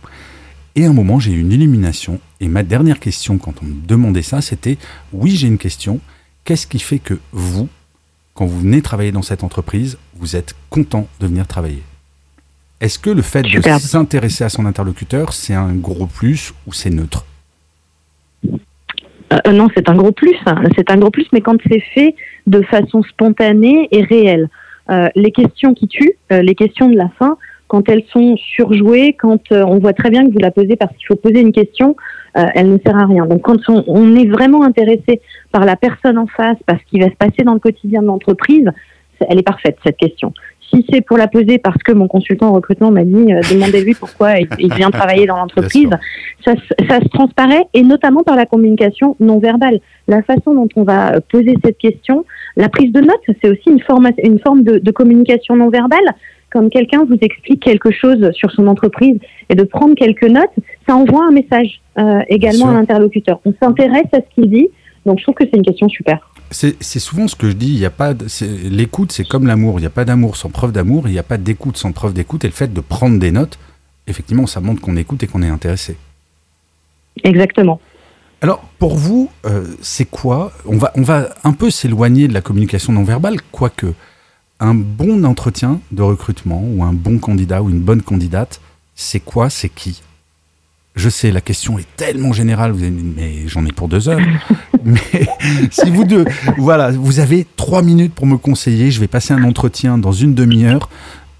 Et 0.77 0.85
à 0.85 0.91
un 0.91 0.93
moment, 0.93 1.19
j'ai 1.19 1.33
eu 1.33 1.41
une 1.41 1.53
illumination. 1.53 2.21
Et 2.41 2.49
ma 2.49 2.63
dernière 2.63 3.01
question, 3.01 3.39
quand 3.39 3.55
on 3.63 3.67
me 3.67 3.87
demandait 3.87 4.23
ça, 4.23 4.41
c'était 4.41 4.79
Oui, 5.13 5.37
j'ai 5.37 5.49
une 5.49 5.59
question. 5.59 6.01
Qu'est-ce 6.45 6.67
qui 6.67 6.79
fait 6.79 6.99
que 6.99 7.19
vous, 7.33 7.69
quand 8.35 8.47
vous 8.47 8.61
venez 8.61 8.83
travailler 8.83 9.13
dans 9.13 9.23
cette 9.23 9.45
entreprise, 9.45 9.99
vous 10.15 10.37
êtes 10.37 10.55
content 10.69 11.09
de 11.21 11.27
venir 11.27 11.47
travailler? 11.47 11.83
Est-ce 12.81 12.99
que 12.99 13.11
le 13.11 13.21
fait 13.23 13.43
de 13.43 13.79
s'intéresser 13.79 14.45
à 14.45 14.49
son 14.49 14.65
interlocuteur, 14.65 15.35
c'est 15.35 15.55
un 15.55 15.75
gros 15.75 16.07
plus 16.07 16.55
ou 16.67 16.73
c'est 16.73 16.89
neutre? 16.89 17.27
Euh, 19.33 19.53
Non, 19.53 19.69
c'est 19.75 19.89
un 19.89 19.95
gros 19.95 20.13
plus. 20.13 20.37
Hein. 20.47 20.63
C'est 20.77 20.91
un 20.91 20.97
gros 20.97 21.11
plus, 21.11 21.27
mais 21.33 21.41
quand 21.41 21.57
c'est 21.69 21.81
fait 21.95 22.15
de 22.47 22.63
façon 22.63 23.03
spontanée 23.03 23.89
et 23.91 24.03
réelle. 24.03 24.49
Euh, 24.91 25.09
les 25.15 25.31
questions 25.31 25.73
qui 25.73 25.87
tuent, 25.87 26.17
euh, 26.33 26.43
les 26.43 26.55
questions 26.55 26.89
de 26.89 26.97
la 26.97 27.09
fin, 27.19 27.37
quand 27.69 27.89
elles 27.89 28.03
sont 28.13 28.37
surjouées, 28.37 29.13
quand 29.13 29.53
on 29.53 29.79
voit 29.79 29.93
très 29.93 30.11
bien 30.11 30.27
que 30.27 30.33
vous 30.33 30.41
la 30.41 30.51
posez 30.51 30.75
parce 30.75 30.93
qu'il 30.97 31.07
faut 31.07 31.15
poser 31.15 31.41
une 31.41 31.53
question, 31.53 31.95
elle 32.35 32.73
ne 32.73 32.79
sert 32.85 32.99
à 32.99 33.07
rien. 33.07 33.27
Donc 33.27 33.43
quand 33.43 33.59
on, 33.69 34.17
est 34.17 34.27
vraiment 34.27 34.65
intéressé 34.65 35.21
par 35.53 35.65
la 35.65 35.77
personne 35.77 36.19
en 36.19 36.27
face, 36.27 36.57
parce 36.67 36.83
qu'il 36.85 37.01
va 37.01 37.09
se 37.09 37.15
passer 37.15 37.45
dans 37.45 37.55
le 37.55 37.61
quotidien 37.61 38.03
de 38.03 38.09
l'entreprise, 38.09 38.69
elle 39.21 39.39
est 39.39 39.45
parfaite 39.45 39.79
cette 39.85 39.99
question. 39.99 40.35
Si 40.71 40.87
c'est 40.91 41.01
pour 41.01 41.19
la 41.19 41.27
poser 41.27 41.59
parce 41.59 41.83
que 41.83 41.93
mon 41.93 42.07
consultant 42.07 42.49
en 42.49 42.53
recrutement 42.53 42.91
m'a 42.91 43.05
dit 43.05 43.33
euh, 43.33 43.41
demandez-lui 43.51 43.95
pourquoi 43.95 44.39
il, 44.39 44.73
vient 44.73 44.91
travailler 44.91 45.27
dans 45.27 45.37
l'entreprise, 45.37 45.91
ça, 46.45 46.55
ça, 46.89 47.01
se 47.01 47.09
transparaît 47.09 47.67
et 47.75 47.83
notamment 47.83 48.23
par 48.23 48.37
la 48.37 48.47
communication 48.47 49.17
non 49.19 49.39
verbale. 49.39 49.81
La 50.07 50.23
façon 50.23 50.55
dont 50.55 50.69
on 50.77 50.85
va 50.85 51.21
poser 51.21 51.57
cette 51.65 51.79
question, 51.79 52.25
la 52.57 52.69
prise 52.69 52.93
de 52.93 53.01
notes, 53.01 53.37
c'est 53.43 53.51
aussi 53.51 53.69
une 53.69 53.81
forme, 53.81 54.11
une 54.23 54.39
forme 54.39 54.63
de, 54.63 54.79
de 54.79 54.91
communication 54.91 55.57
non 55.57 55.71
verbale. 55.71 56.15
Comme 56.51 56.69
quelqu'un 56.69 57.05
vous 57.05 57.19
explique 57.21 57.63
quelque 57.63 57.93
chose 57.93 58.31
sur 58.33 58.51
son 58.51 58.67
entreprise 58.67 59.19
et 59.49 59.55
de 59.55 59.63
prendre 59.63 59.95
quelques 59.95 60.25
notes, 60.25 60.51
ça 60.89 60.97
envoie 60.97 61.25
un 61.25 61.31
message 61.31 61.81
euh, 61.99 62.21
également 62.29 62.71
à 62.71 62.75
l'interlocuteur. 62.75 63.41
On 63.45 63.53
s'intéresse 63.63 64.09
à 64.13 64.19
ce 64.19 64.35
qu'il 64.35 64.51
dit, 64.51 64.69
donc 65.07 65.19
je 65.19 65.25
trouve 65.25 65.37
que 65.37 65.45
c'est 65.45 65.57
une 65.57 65.65
question 65.65 65.89
super. 65.89 66.29
C'est 66.51 66.99
souvent 66.99 67.29
ce 67.29 67.37
que 67.37 67.49
je 67.49 67.55
dis. 67.55 67.69
Il 67.69 67.79
y 67.79 67.87
a 67.87 67.91
pas 67.91 68.13
l'écoute, 68.65 69.13
c'est 69.13 69.27
comme 69.27 69.47
l'amour. 69.47 69.79
Il 69.79 69.83
n'y 69.83 69.87
a 69.87 69.91
pas 69.91 70.05
d'amour 70.05 70.37
sans 70.37 70.51
preuve 70.51 70.73
d'amour. 70.73 71.07
Il 71.07 71.13
n'y 71.13 71.19
a 71.19 71.23
pas 71.23 71.39
d'écoute 71.39 71.77
sans 71.77 71.93
preuve 71.93 72.13
d'écoute. 72.13 72.45
Et 72.45 72.49
le 72.49 72.53
fait 72.53 72.73
de 72.73 72.81
prendre 72.81 73.19
des 73.19 73.31
notes, 73.31 73.59
effectivement, 74.07 74.47
ça 74.47 74.61
montre 74.61 74.81
qu'on 74.81 74.97
écoute 74.97 75.23
et 75.23 75.27
qu'on 75.27 75.43
est 75.43 75.49
intéressé. 75.49 75.97
Exactement. 77.23 77.81
Alors, 78.43 78.65
pour 78.79 78.97
vous, 78.97 79.31
euh, 79.45 79.67
c'est 79.83 80.07
quoi 80.07 80.53
on 80.65 80.79
va, 80.79 80.93
on 80.97 81.03
va 81.03 81.29
un 81.45 81.53
peu 81.53 81.71
s'éloigner 81.71 82.27
de 82.27 82.33
la 82.33 82.41
communication 82.41 82.93
non 82.93 83.05
verbale, 83.05 83.37
quoique 83.53 83.93
un 84.61 84.75
bon 84.75 85.25
entretien 85.25 85.81
de 85.93 86.03
recrutement 86.03 86.63
ou 86.63 86.83
un 86.85 86.93
bon 86.93 87.19
candidat 87.19 87.63
ou 87.63 87.71
une 87.71 87.81
bonne 87.81 88.03
candidate, 88.03 88.61
c'est 88.95 89.21
quoi, 89.21 89.51
c'est 89.51 89.69
qui? 89.69 90.03
Je 91.01 91.09
sais, 91.09 91.31
la 91.33 91.41
question 91.41 91.79
est 91.79 91.87
tellement 91.97 92.33
générale, 92.33 92.73
vous 92.73 92.83
avez, 92.83 92.91
mais 92.91 93.49
j'en 93.49 93.65
ai 93.65 93.73
pour 93.73 93.89
deux 93.89 94.09
heures. 94.09 94.21
mais 94.85 95.01
si 95.71 95.91
vous 95.91 96.05
deux, 96.05 96.25
voilà, 96.59 96.91
vous 96.91 97.19
avez 97.19 97.47
trois 97.57 97.83
minutes 97.83 98.15
pour 98.15 98.27
me 98.27 98.37
conseiller, 98.37 98.91
je 98.91 99.01
vais 99.01 99.09
passer 99.09 99.33
un 99.33 99.43
entretien 99.45 99.99
dans 99.99 100.13
une 100.13 100.35
demi-heure 100.35 100.89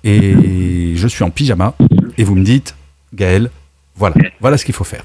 et 0.03 0.95
je 0.97 1.07
suis 1.07 1.23
en 1.23 1.31
pyjama 1.31 1.75
et 2.17 2.25
vous 2.25 2.35
me 2.35 2.43
dites, 2.43 2.75
Gaël, 3.15 3.51
voilà, 3.97 4.17
voilà 4.41 4.57
ce 4.57 4.65
qu'il 4.65 4.75
faut 4.75 4.85
faire. 4.85 5.05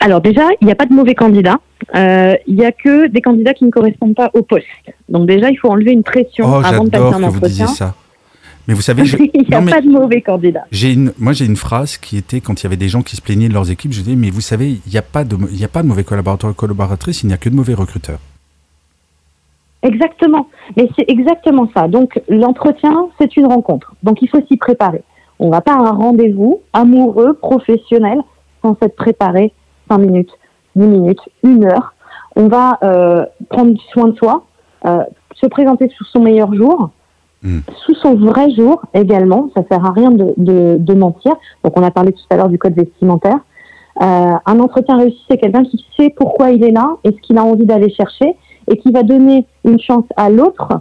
Alors 0.00 0.20
déjà, 0.20 0.42
il 0.60 0.66
n'y 0.66 0.72
a 0.72 0.74
pas 0.74 0.86
de 0.86 0.92
mauvais 0.92 1.14
candidats. 1.14 1.60
Euh, 1.94 2.34
il 2.46 2.56
n'y 2.56 2.64
a 2.64 2.72
que 2.72 3.08
des 3.08 3.22
candidats 3.22 3.54
qui 3.54 3.64
ne 3.64 3.70
correspondent 3.70 4.14
pas 4.14 4.30
au 4.34 4.42
poste. 4.42 4.66
Donc 5.08 5.26
déjà, 5.26 5.48
il 5.50 5.56
faut 5.56 5.70
enlever 5.70 5.92
une 5.92 6.02
pression 6.02 6.44
oh, 6.46 6.60
avant 6.62 6.84
de 6.84 6.90
passer 6.90 7.04
un 7.04 7.10
que 7.10 7.24
entretien. 7.24 7.40
Vous 7.40 7.48
disiez 7.48 7.66
ça. 7.66 7.94
Mais 8.66 8.74
vous 8.74 8.80
savez, 8.80 9.02
il 9.34 9.46
n'y 9.48 9.54
a 9.54 9.60
pas 9.60 9.80
de 9.80 9.88
mauvais. 9.88 10.22
J'ai 10.70 10.92
une, 10.92 11.12
moi, 11.18 11.32
j'ai 11.32 11.44
une 11.44 11.56
phrase 11.56 11.96
qui 11.96 12.16
était 12.16 12.40
quand 12.40 12.60
il 12.60 12.64
y 12.64 12.66
avait 12.66 12.76
des 12.76 12.88
gens 12.88 13.02
qui 13.02 13.16
se 13.16 13.22
plaignaient 13.22 13.48
de 13.48 13.54
leurs 13.54 13.70
équipes. 13.70 13.92
Je 13.92 14.00
disais, 14.00 14.16
mais 14.16 14.30
vous 14.30 14.40
savez, 14.40 14.70
il 14.86 14.90
n'y 14.90 14.98
a 14.98 15.02
pas 15.02 15.24
de, 15.24 15.36
il 15.52 15.62
a 15.64 15.68
pas 15.68 15.82
de 15.82 15.88
mauvais 15.88 16.04
collaborateurs 16.04 16.50
et 16.50 16.54
collaboratrices. 16.54 17.22
Il 17.22 17.26
n'y 17.26 17.34
a 17.34 17.36
que 17.36 17.48
de 17.48 17.54
mauvais 17.54 17.74
recruteurs. 17.74 18.18
Exactement. 19.82 20.48
Mais 20.76 20.88
c'est 20.96 21.04
exactement 21.08 21.68
ça. 21.76 21.88
Donc 21.88 22.20
l'entretien, 22.28 23.08
c'est 23.20 23.36
une 23.36 23.46
rencontre. 23.46 23.94
Donc 24.02 24.22
il 24.22 24.28
faut 24.28 24.40
s'y 24.48 24.56
préparer. 24.56 25.02
On 25.38 25.46
ne 25.46 25.52
va 25.52 25.60
pas 25.60 25.74
à 25.74 25.78
un 25.78 25.92
rendez-vous 25.92 26.62
amoureux, 26.72 27.34
professionnel, 27.34 28.20
sans 28.62 28.76
s'être 28.80 28.96
préparé 28.96 29.52
5 29.90 29.98
minutes, 29.98 30.30
10 30.76 30.86
minutes, 30.86 31.20
une 31.42 31.64
heure. 31.66 31.94
On 32.34 32.48
va 32.48 32.78
euh, 32.82 33.26
prendre 33.50 33.78
soin 33.92 34.08
de 34.08 34.16
soi, 34.16 34.46
euh, 34.86 35.04
se 35.34 35.46
présenter 35.46 35.90
sous 35.96 36.04
son 36.04 36.20
meilleur 36.20 36.54
jour, 36.54 36.90
Hmm. 37.44 37.58
Sous 37.84 37.94
son 37.96 38.14
vrai 38.14 38.50
jour 38.52 38.80
également, 38.94 39.50
ça 39.54 39.62
sert 39.70 39.84
à 39.84 39.92
rien 39.92 40.10
de, 40.10 40.34
de, 40.78 40.94
mentir. 40.94 41.34
Donc 41.62 41.78
on 41.78 41.82
a 41.82 41.90
parlé 41.90 42.12
tout 42.12 42.22
à 42.30 42.36
l'heure 42.36 42.48
du 42.48 42.58
code 42.58 42.74
vestimentaire. 42.74 43.38
Euh, 44.02 44.32
un 44.46 44.60
entretien 44.60 44.96
réussi, 44.96 45.20
c'est 45.30 45.36
quelqu'un 45.36 45.62
qui 45.62 45.84
sait 45.96 46.12
pourquoi 46.16 46.50
il 46.50 46.64
est 46.64 46.70
là 46.70 46.96
et 47.04 47.10
ce 47.10 47.16
qu'il 47.20 47.36
a 47.36 47.44
envie 47.44 47.66
d'aller 47.66 47.90
chercher 47.90 48.34
et 48.68 48.78
qui 48.78 48.90
va 48.90 49.02
donner 49.02 49.46
une 49.64 49.78
chance 49.78 50.06
à 50.16 50.30
l'autre 50.30 50.80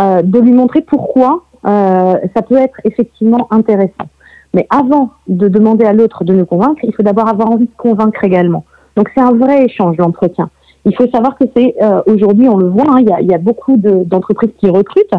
euh, 0.00 0.22
de 0.22 0.38
lui 0.40 0.52
montrer 0.52 0.80
pourquoi 0.80 1.44
euh, 1.66 2.14
ça 2.34 2.42
peut 2.42 2.56
être 2.56 2.80
effectivement 2.84 3.46
intéressant. 3.50 4.08
Mais 4.54 4.66
avant 4.70 5.10
de 5.28 5.46
demander 5.46 5.84
à 5.84 5.92
l'autre 5.92 6.24
de 6.24 6.32
nous 6.32 6.46
convaincre, 6.46 6.80
il 6.84 6.94
faut 6.94 7.02
d'abord 7.02 7.28
avoir 7.28 7.50
envie 7.50 7.66
de 7.66 7.76
convaincre 7.76 8.24
également. 8.24 8.64
Donc 8.96 9.10
c'est 9.14 9.20
un 9.20 9.32
vrai 9.32 9.66
échange 9.66 9.98
l'entretien. 9.98 10.48
Il 10.86 10.96
faut 10.96 11.06
savoir 11.08 11.36
que 11.36 11.44
c'est 11.54 11.74
aujourd'hui, 12.06 12.48
on 12.48 12.56
le 12.56 12.68
voit, 12.68 12.86
hein, 12.88 13.00
il, 13.00 13.26
y, 13.28 13.34
a, 13.34 13.38
beaucoup 13.38 13.76
d'entreprises 13.76 14.52
qui 14.58 14.70
recrutent 14.70 15.14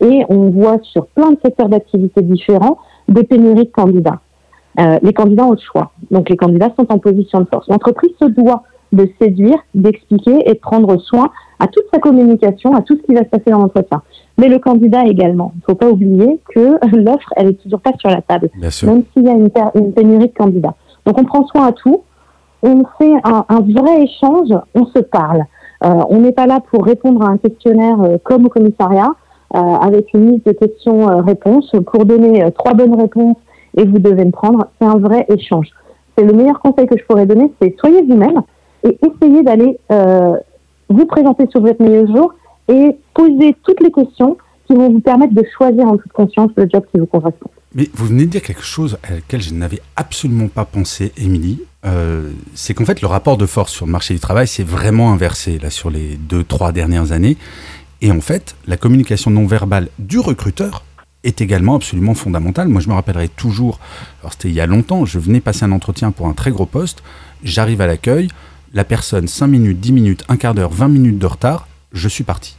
et 0.00 0.24
on 0.28 0.50
voit 0.50 0.78
sur 0.82 1.06
plein 1.06 1.32
de 1.32 1.38
secteurs 1.44 1.68
d'activité 1.68 2.22
différents 2.22 2.78
des 3.08 3.24
pénuries 3.24 3.66
de 3.66 3.70
candidats. 3.70 4.20
Euh, 4.80 4.98
les 5.02 5.12
candidats 5.12 5.44
ont 5.44 5.52
le 5.52 5.58
choix, 5.58 5.92
donc 6.10 6.28
les 6.28 6.36
candidats 6.36 6.72
sont 6.76 6.90
en 6.90 6.98
position 6.98 7.40
de 7.40 7.46
force. 7.46 7.68
L'entreprise 7.68 8.10
se 8.20 8.26
doit 8.26 8.64
de 8.92 9.08
séduire, 9.20 9.58
d'expliquer 9.74 10.48
et 10.48 10.54
de 10.54 10.58
prendre 10.58 10.96
soin 10.98 11.30
à 11.58 11.66
toute 11.66 11.84
sa 11.92 11.98
communication, 11.98 12.74
à 12.74 12.82
tout 12.82 12.96
ce 12.96 13.02
qui 13.02 13.14
va 13.14 13.24
se 13.24 13.28
passer 13.28 13.50
dans 13.50 13.58
l'entretien. 13.58 14.02
Mais 14.38 14.48
le 14.48 14.58
candidat 14.58 15.04
également. 15.04 15.52
Il 15.54 15.58
ne 15.58 15.64
faut 15.64 15.74
pas 15.74 15.90
oublier 15.90 16.40
que 16.54 16.78
l'offre, 16.96 17.32
elle 17.36 17.48
est 17.48 17.62
toujours 17.62 17.80
pas 17.80 17.92
sur 17.98 18.10
la 18.10 18.22
table, 18.22 18.50
même 18.54 19.02
s'il 19.12 19.24
y 19.24 19.28
a 19.28 19.32
une, 19.32 19.50
une, 19.74 19.92
pénurie 19.92 20.28
de 20.28 20.34
candidats. 20.34 20.74
Donc 21.06 21.18
on 21.20 21.24
prend 21.24 21.46
soin 21.46 21.66
à 21.66 21.72
tout, 21.72 22.02
on 22.62 22.84
fait 22.98 23.14
un, 23.24 23.44
un 23.48 23.60
vrai 23.60 24.02
échange, 24.02 24.48
on 24.74 24.86
se 24.86 25.00
parle. 25.00 25.44
Euh, 25.84 26.02
on 26.08 26.20
n'est 26.20 26.32
pas 26.32 26.46
là 26.46 26.60
pour 26.70 26.84
répondre 26.84 27.22
à 27.22 27.28
un 27.28 27.36
questionnaire 27.36 28.00
euh, 28.00 28.16
comme 28.22 28.46
au 28.46 28.48
commissariat. 28.48 29.10
Euh, 29.54 29.58
avec 29.58 30.12
une 30.14 30.32
liste 30.32 30.46
de 30.46 30.52
questions-réponses 30.52 31.70
euh, 31.76 31.80
pour 31.80 32.04
donner 32.04 32.42
euh, 32.42 32.50
trois 32.50 32.74
bonnes 32.74 33.00
réponses 33.00 33.36
et 33.76 33.84
vous 33.84 34.00
devez 34.00 34.24
me 34.24 34.32
prendre. 34.32 34.66
C'est 34.80 34.86
un 34.88 34.98
vrai 34.98 35.26
échange. 35.28 35.68
C'est 36.18 36.24
le 36.24 36.32
meilleur 36.32 36.58
conseil 36.58 36.88
que 36.88 36.98
je 36.98 37.04
pourrais 37.04 37.24
donner, 37.24 37.52
c'est 37.62 37.76
soyez 37.78 38.02
vous-même 38.02 38.42
et 38.82 38.98
essayez 39.06 39.42
d'aller 39.44 39.78
vous 40.88 41.06
présenter 41.06 41.46
sur 41.50 41.60
votre 41.60 41.80
meilleur 41.82 42.06
jour 42.08 42.34
et 42.68 42.96
poser 43.14 43.54
toutes 43.64 43.80
les 43.80 43.90
questions 43.92 44.36
qui 44.66 44.74
vont 44.74 44.90
vous 44.90 45.00
permettre 45.00 45.34
de 45.34 45.44
choisir 45.56 45.86
en 45.86 45.96
toute 45.96 46.12
conscience 46.12 46.50
le 46.56 46.68
job 46.72 46.84
qui 46.92 46.98
vous 46.98 47.06
correspond. 47.06 47.50
Mais 47.74 47.88
vous 47.94 48.06
venez 48.06 48.26
de 48.26 48.30
dire 48.30 48.42
quelque 48.42 48.62
chose 48.62 48.98
à 49.02 49.14
laquelle 49.14 49.40
je 49.40 49.54
n'avais 49.54 49.80
absolument 49.96 50.48
pas 50.48 50.64
pensé, 50.64 51.12
Émilie. 51.16 51.60
C'est 52.54 52.74
qu'en 52.74 52.84
fait, 52.84 53.02
le 53.02 53.08
rapport 53.08 53.36
de 53.36 53.46
force 53.46 53.72
sur 53.72 53.86
le 53.86 53.92
marché 53.92 54.14
du 54.14 54.20
travail 54.20 54.46
s'est 54.46 54.62
vraiment 54.62 55.12
inversé 55.12 55.58
là 55.58 55.70
sur 55.70 55.90
les 55.90 56.16
deux, 56.16 56.44
trois 56.44 56.72
dernières 56.72 57.12
années. 57.12 57.36
Et 58.04 58.12
en 58.12 58.20
fait, 58.20 58.54
la 58.66 58.76
communication 58.76 59.30
non 59.30 59.46
verbale 59.46 59.88
du 59.98 60.18
recruteur 60.18 60.84
est 61.22 61.40
également 61.40 61.74
absolument 61.74 62.12
fondamentale. 62.12 62.68
Moi, 62.68 62.82
je 62.82 62.88
me 62.90 62.92
rappellerai 62.92 63.30
toujours, 63.30 63.80
alors 64.20 64.34
c'était 64.34 64.50
il 64.50 64.54
y 64.54 64.60
a 64.60 64.66
longtemps, 64.66 65.06
je 65.06 65.18
venais 65.18 65.40
passer 65.40 65.64
un 65.64 65.72
entretien 65.72 66.10
pour 66.10 66.26
un 66.26 66.34
très 66.34 66.50
gros 66.50 66.66
poste, 66.66 67.02
j'arrive 67.42 67.80
à 67.80 67.86
l'accueil, 67.86 68.28
la 68.74 68.84
personne 68.84 69.26
5 69.26 69.46
minutes, 69.46 69.80
10 69.80 69.92
minutes, 69.92 70.24
un 70.28 70.36
quart 70.36 70.52
d'heure, 70.52 70.70
20 70.70 70.88
minutes 70.88 71.18
de 71.18 71.24
retard, 71.24 71.66
je 71.94 72.06
suis 72.06 72.24
parti. 72.24 72.56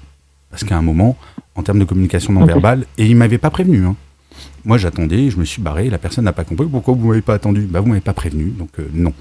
Parce 0.49 0.63
qu'à 0.63 0.77
un 0.77 0.81
moment, 0.81 1.15
en 1.53 1.61
termes 1.61 1.77
de 1.77 1.85
communication 1.85 2.33
non 2.33 2.43
verbale, 2.43 2.87
et 2.97 3.05
il 3.05 3.11
ne 3.11 3.19
m'avait 3.19 3.37
pas 3.37 3.51
prévenu. 3.51 3.85
Hein. 3.85 3.95
Moi, 4.63 4.79
j'attendais, 4.79 5.29
je 5.29 5.37
me 5.37 5.45
suis 5.45 5.61
barré, 5.61 5.91
la 5.91 5.99
personne 5.99 6.25
n'a 6.25 6.33
pas 6.33 6.43
compris. 6.43 6.65
Pourquoi 6.65 6.95
vous 6.95 7.03
ne 7.03 7.09
m'avez 7.09 7.21
pas 7.21 7.35
attendu? 7.35 7.67
Bah, 7.69 7.81
Vous 7.81 7.85
ne 7.85 7.91
m'avez 7.91 8.01
pas 8.01 8.13
prévenu, 8.13 8.45
donc 8.45 8.69
euh, 8.79 8.89
non. 8.95 9.13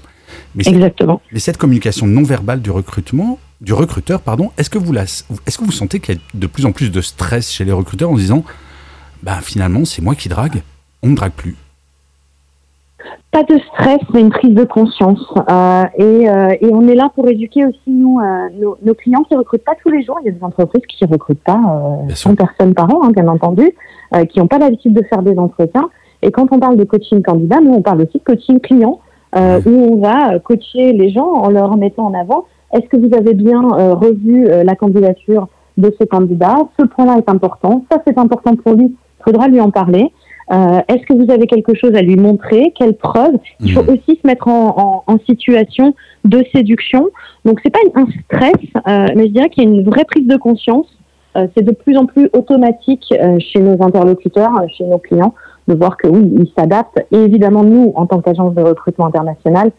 Mais 0.55 0.63
Exactement. 0.65 1.21
mais 1.31 1.37
cette 1.37 1.57
communication 1.57 2.07
non 2.07 2.23
verbale 2.23 2.63
du 2.63 2.71
recrutement, 2.71 3.37
du 3.61 3.73
recruteur, 3.73 4.21
pardon, 4.21 4.51
est-ce 4.57 4.69
que 4.69 4.77
vous 4.77 4.93
la, 4.93 5.03
est-ce 5.03 5.57
que 5.57 5.63
vous 5.63 5.71
sentez 5.71 5.99
qu'il 5.99 6.15
y 6.15 6.17
a 6.17 6.21
de 6.33 6.47
plus 6.47 6.65
en 6.65 6.71
plus 6.71 6.91
de 6.91 7.01
stress 7.01 7.51
chez 7.51 7.65
les 7.65 7.71
recruteurs 7.71 8.09
en 8.09 8.15
disant, 8.15 8.43
bah 9.23 9.39
finalement 9.41 9.85
c'est 9.85 10.01
moi 10.01 10.15
qui 10.15 10.29
drague, 10.29 10.61
on 11.03 11.09
ne 11.09 11.15
drague 11.15 11.31
plus? 11.31 11.55
Pas 13.31 13.43
de 13.43 13.59
stress, 13.59 13.99
mais 14.13 14.21
une 14.21 14.29
prise 14.29 14.53
de 14.53 14.63
conscience. 14.63 15.19
Euh, 15.49 15.83
et, 15.97 16.29
euh, 16.29 16.55
et, 16.61 16.69
on 16.71 16.87
est 16.87 16.95
là 16.95 17.11
pour 17.13 17.27
éduquer 17.27 17.65
aussi 17.65 17.89
nous, 17.89 18.19
euh, 18.19 18.75
nos, 18.81 18.93
clients 18.93 19.23
qui 19.23 19.35
recrutent 19.35 19.65
pas 19.65 19.75
tous 19.83 19.89
les 19.89 20.03
jours. 20.03 20.17
Il 20.21 20.27
y 20.27 20.29
a 20.29 20.31
des 20.31 20.43
entreprises 20.43 20.83
qui 20.87 21.05
recrutent 21.05 21.43
pas 21.43 21.59
100 22.13 22.35
personnes 22.35 22.73
par 22.73 22.93
an, 22.95 23.03
hein, 23.03 23.11
bien 23.11 23.27
entendu, 23.27 23.75
qui 24.29 24.39
n'ont 24.39 24.47
pas 24.47 24.57
l'habitude 24.57 24.93
de 24.93 25.03
faire 25.03 25.21
des 25.21 25.37
entretiens. 25.37 25.89
Et 26.21 26.31
quand 26.31 26.47
on 26.51 26.59
parle 26.59 26.77
de 26.77 26.85
coaching 26.85 27.21
candidat, 27.21 27.59
nous, 27.61 27.73
on 27.73 27.81
parle 27.81 28.01
aussi 28.01 28.17
de 28.17 28.23
coaching 28.23 28.59
client, 28.59 28.99
euh, 29.35 29.59
où 29.65 29.69
on 29.69 29.97
va 29.97 30.39
coacher 30.39 30.93
les 30.93 31.09
gens 31.09 31.27
en 31.27 31.49
leur 31.49 31.75
mettant 31.75 32.05
en 32.05 32.13
avant 32.13 32.45
est-ce 32.75 32.87
que 32.89 32.97
vous 32.97 33.13
avez 33.15 33.33
bien 33.33 33.61
euh, 33.63 33.93
revu 33.95 34.47
euh, 34.47 34.63
la 34.63 34.75
candidature 34.75 35.47
de 35.77 35.93
ce 35.99 36.03
candidat? 36.05 36.55
Ce 36.79 36.85
point-là 36.85 37.17
est 37.17 37.29
important, 37.29 37.85
ça 37.91 38.01
c'est 38.05 38.17
important 38.17 38.55
pour 38.55 38.73
lui, 38.73 38.87
il 39.19 39.23
faudra 39.23 39.47
lui 39.47 39.61
en 39.61 39.71
parler. 39.71 40.11
Euh, 40.51 40.79
Est-ce 40.89 41.03
que 41.07 41.13
vous 41.13 41.31
avez 41.31 41.47
quelque 41.47 41.73
chose 41.73 41.95
à 41.95 42.03
lui 42.03 42.17
montrer? 42.17 42.71
Quelle 42.77 42.95
preuve 42.95 43.35
Il 43.61 43.71
faut 43.73 43.81
aussi 43.91 44.19
se 44.21 44.27
mettre 44.27 44.47
en, 44.47 45.03
en, 45.07 45.13
en 45.13 45.17
situation 45.25 45.95
de 46.23 46.43
séduction. 46.53 47.07
Donc 47.45 47.59
c'est 47.63 47.71
pas 47.71 47.79
un 47.95 48.05
stress, 48.25 48.53
euh, 48.75 49.07
mais 49.15 49.25
je 49.27 49.31
dirais 49.31 49.49
qu'il 49.49 49.63
y 49.63 49.67
a 49.67 49.69
une 49.71 49.83
vraie 49.83 50.05
prise 50.05 50.27
de 50.27 50.37
conscience. 50.37 50.85
Euh, 51.35 51.47
c'est 51.53 51.63
de 51.63 51.71
plus 51.71 51.97
en 51.97 52.05
plus 52.05 52.29
automatique 52.33 53.11
chez 53.39 53.59
nos 53.59 53.81
interlocuteurs, 53.83 54.51
chez 54.77 54.85
nos 54.85 54.99
clients, 54.99 55.33
de 55.67 55.73
voir 55.73 55.97
que 55.97 56.07
oui, 56.07 56.31
ils 56.39 56.51
s'adaptent. 56.55 57.03
Et 57.11 57.17
évidemment, 57.17 57.63
nous, 57.63 57.91
en 57.95 58.05
tant 58.05 58.21
qu'agence 58.21 58.53
de 58.53 58.61
recrutement 58.61 59.07
international, 59.07 59.71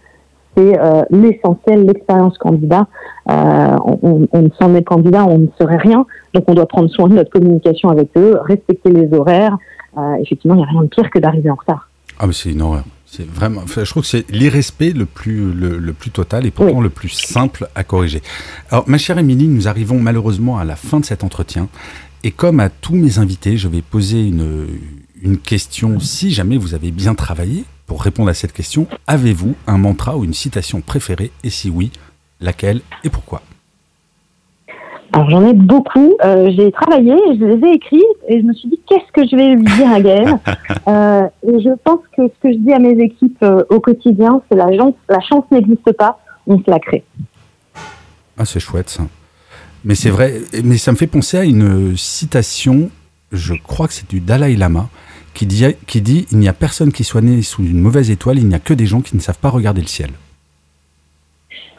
c'est 0.57 0.79
euh, 0.81 1.03
l'essentiel, 1.11 1.85
l'expérience 1.85 2.39
candidat. 2.39 2.87
Euh, 3.29 3.77
on, 3.85 4.27
on, 4.33 4.51
sans 4.61 4.69
les 4.69 4.83
candidats, 4.85 5.25
on 5.27 5.39
ne 5.39 5.47
serait 5.61 5.77
rien. 5.77 6.07
Donc 6.35 6.45
on 6.47 6.55
doit 6.55 6.67
prendre 6.67 6.89
soin 6.89 7.09
de 7.09 7.15
notre 7.15 7.31
communication 7.31 7.91
avec 7.91 8.09
eux, 8.17 8.39
respecter 8.43 8.91
les 8.91 9.13
horaires. 9.13 9.57
Euh, 9.99 10.15
effectivement, 10.17 10.55
il 10.55 10.59
n'y 10.59 10.65
a 10.65 10.69
rien 10.69 10.83
de 10.83 10.89
pire 10.89 11.11
que 11.11 11.19
d'arriver 11.19 11.51
en 11.51 11.55
retard. 11.57 11.89
Ah 12.19 12.27
mais 12.27 12.33
c'est 12.33 12.53
une 12.53 12.63
horreur. 12.63 12.85
C'est 13.05 13.27
vraiment, 13.27 13.61
enfin, 13.63 13.85
je 13.85 13.91
trouve 13.91 14.03
que 14.03 14.09
c'est 14.09 14.29
l'irrespect 14.31 14.93
le 14.93 15.07
plus, 15.07 15.53
le, 15.53 15.79
le, 15.79 15.93
plus 15.93 16.11
total 16.11 16.45
et 16.45 16.51
pourtant 16.51 16.79
oui. 16.79 16.83
le 16.83 16.91
plus 16.91 17.11
simple 17.11 17.69
à 17.75 17.85
corriger. 17.85 18.21
Alors, 18.71 18.85
ma 18.89 18.99
chère 18.99 19.17
Émilie, 19.19 19.49
nous 19.49 19.69
arrivons 19.69 19.99
malheureusement 19.99 20.59
à 20.59 20.65
la 20.65 20.77
fin 20.77 21.01
de 21.01 21.05
cet 21.05 21.23
entretien. 21.23 21.69
Et 22.25 22.33
comme 22.33 22.59
à 22.59 22.69
tous 22.69 22.97
mes 22.97 23.19
invités, 23.19 23.57
je 23.57 23.69
vais 23.69 23.83
poser 23.83 24.27
une, 24.27 24.67
une 25.23 25.39
question 25.39 26.01
si 26.01 26.33
jamais 26.33 26.57
vous 26.57 26.75
avez 26.75 26.91
bien 26.91 27.15
travaillé 27.15 27.65
pour 27.87 28.03
répondre 28.03 28.29
à 28.29 28.35
cette 28.35 28.53
question, 28.53 28.87
avez-vous 29.07 29.55
un 29.67 29.79
mantra 29.79 30.17
ou 30.17 30.25
une 30.25 30.35
citation 30.35 30.81
préférée 30.81 31.31
Et 31.45 31.51
si 31.51 31.71
oui, 31.71 31.93
laquelle 32.41 32.81
et 33.05 33.11
pourquoi? 33.11 33.43
Alors 35.13 35.31
j'en 35.31 35.47
ai 35.47 35.55
beaucoup. 35.55 36.17
Euh, 36.25 36.51
j'ai 36.57 36.73
travaillé, 36.73 37.15
je 37.39 37.45
les 37.45 37.67
ai 37.67 37.75
écrits 37.75 38.05
et 38.29 38.41
je 38.41 38.45
me 38.45 38.53
suis 38.53 38.69
dit 38.69 38.81
qu'est-ce 38.87 39.13
que 39.13 39.27
je 39.27 39.37
vais 39.37 39.55
lui 39.55 39.65
dire 39.65 39.91
à 39.91 40.01
Gaël. 40.01 40.39
euh, 40.89 41.23
et 41.47 41.61
je 41.61 41.71
pense 41.85 42.01
que 42.17 42.23
ce 42.27 42.43
que 42.43 42.53
je 42.53 42.59
dis 42.59 42.73
à 42.73 42.79
mes 42.79 43.03
équipes 43.03 43.43
euh, 43.43 43.63
au 43.71 43.81
quotidien, 43.81 44.43
c'est 44.49 44.57
la, 44.57 44.67
la 44.67 45.21
chance 45.21 45.45
n'existe 45.51 45.93
pas, 45.93 46.19
on 46.47 46.59
se 46.59 46.71
la 46.71 46.81
crée. 46.81 47.05
Ah 48.37 48.45
c'est 48.45 48.61
chouette 48.61 48.91
ça. 48.91 49.05
Mais 49.85 49.95
c'est 49.95 50.11
vrai, 50.11 50.41
mais 50.65 50.77
ça 50.79 50.91
me 50.91 50.97
fait 50.97 51.07
penser 51.07 51.39
à 51.39 51.45
une 51.45 51.97
citation, 51.97 52.91
je 53.31 53.55
crois 53.55 53.87
que 53.87 53.95
c'est 53.95 54.11
du 54.11 54.21
Dalai 54.21 54.57
Lama, 54.57 54.89
qui 55.37 55.47
dit, 55.47 55.65
qui 55.87 56.01
dit 56.01 56.27
Il 56.33 56.39
n'y 56.39 56.49
a 56.49 56.53
personne 56.53 56.91
qui 56.91 57.05
soit 57.05 57.21
né 57.21 57.43
sous 57.43 57.63
une 57.63 57.81
mauvaise 57.81 58.11
étoile, 58.11 58.39
il 58.39 58.49
n'y 58.49 58.55
a 58.55 58.59
que 58.59 58.75
des 58.75 58.87
gens 58.87 59.01
qui 59.01 59.15
ne 59.15 59.21
savent 59.21 59.39
pas 59.39 59.51
regarder 59.51 59.83
le 59.83 59.87
ciel. 59.87 60.11